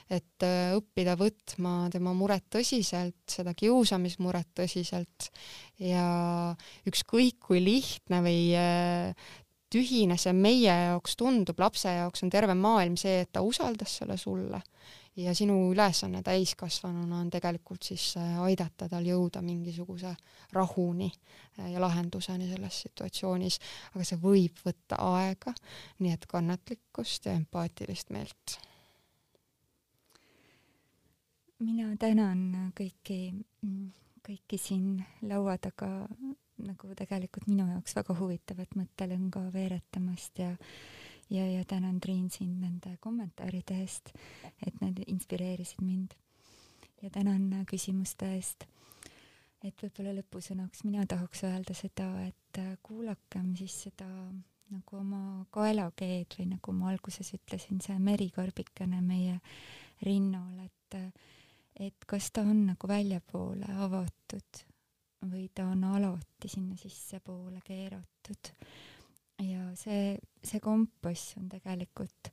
[0.10, 5.30] et äh, õppida võtma tema muret tõsiselt, seda kiusamismuret tõsiselt.
[5.82, 6.54] Ja
[6.90, 9.32] ükskõik kui lihtne või äh,
[9.74, 14.18] tühine see meie jaoks tundub, lapse jaoks on terve maailm see, et ta usaldas selle
[14.18, 14.62] sulle.
[15.16, 20.16] Ja sinu ülesanne täiskasvanuna on tegelikult siis äh, aidata tal jõuda mingisuguse
[20.54, 21.12] rahuni
[21.58, 23.60] ja lahenduseni selles situatsioonis,
[23.94, 25.54] aga see võib võtta aega,
[26.02, 28.58] nii et kannatlikkust ja empaatilist meelt.
[31.64, 33.20] Mina tänan kõiki,
[34.26, 34.98] kõiki siin
[35.30, 35.92] laua taga
[36.68, 40.54] nagu tegelikult minu jaoks väga huvitavat mõttelõnga veeretamast ja
[41.30, 44.12] ja, ja tänan Triin sind nende kommentaaride eest,
[44.68, 46.14] et need inspireerisid mind.
[47.02, 48.66] ja tänan küsimuste eest.
[49.64, 54.08] et võib-olla lõpusõnaks mina tahaks öelda seda, et kuulakem siis seda
[54.74, 59.40] nagu oma kaelakeed või nagu ma alguses ütlesin, see merikarbikene meie
[60.02, 61.00] rinnal, et
[61.80, 64.64] et kas ta on nagu väljapoole avatud
[65.32, 68.52] või ta on alati sinna sissepoole keeratud.
[69.44, 72.32] ja see, see kompass on tegelikult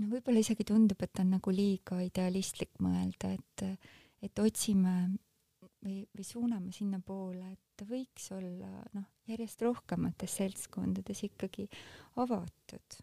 [0.00, 3.66] no võib-olla isegi tundub, et on nagu liiga idealistlik mõelda, et,
[4.22, 4.94] et otsime
[5.84, 11.68] või, või suuname sinnapoole, et võiks olla noh, järjest rohkemates seltskondades ikkagi
[12.22, 13.02] avatud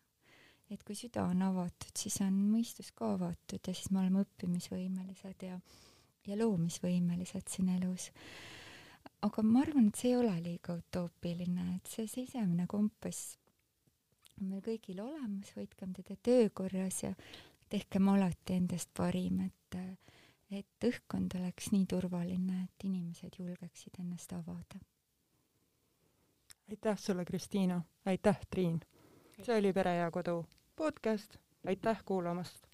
[0.72, 5.43] et kui süda on avatud, siis on mõistus ka avatud ja siis me oleme õppimisvõimelised
[5.47, 5.57] ja,
[6.28, 8.11] ja loomisvõimelised siin elus.
[9.22, 13.38] aga ma arvan, et see ei ole liiga utoopiline, et see sisemine kompass
[14.41, 17.11] on meil kõigil olemas, hoidkem teda töökorras ja
[17.69, 19.78] tehkem alati endast parim, et,
[20.51, 24.82] et õhkkond oleks nii turvaline, et inimesed julgeksid ennast avada.
[26.69, 28.82] aitäh sulle, Kristiina, aitäh, Triin!
[29.41, 30.45] see oli Pere ja Kodu
[30.76, 32.70] podcast, aitäh kuulamast!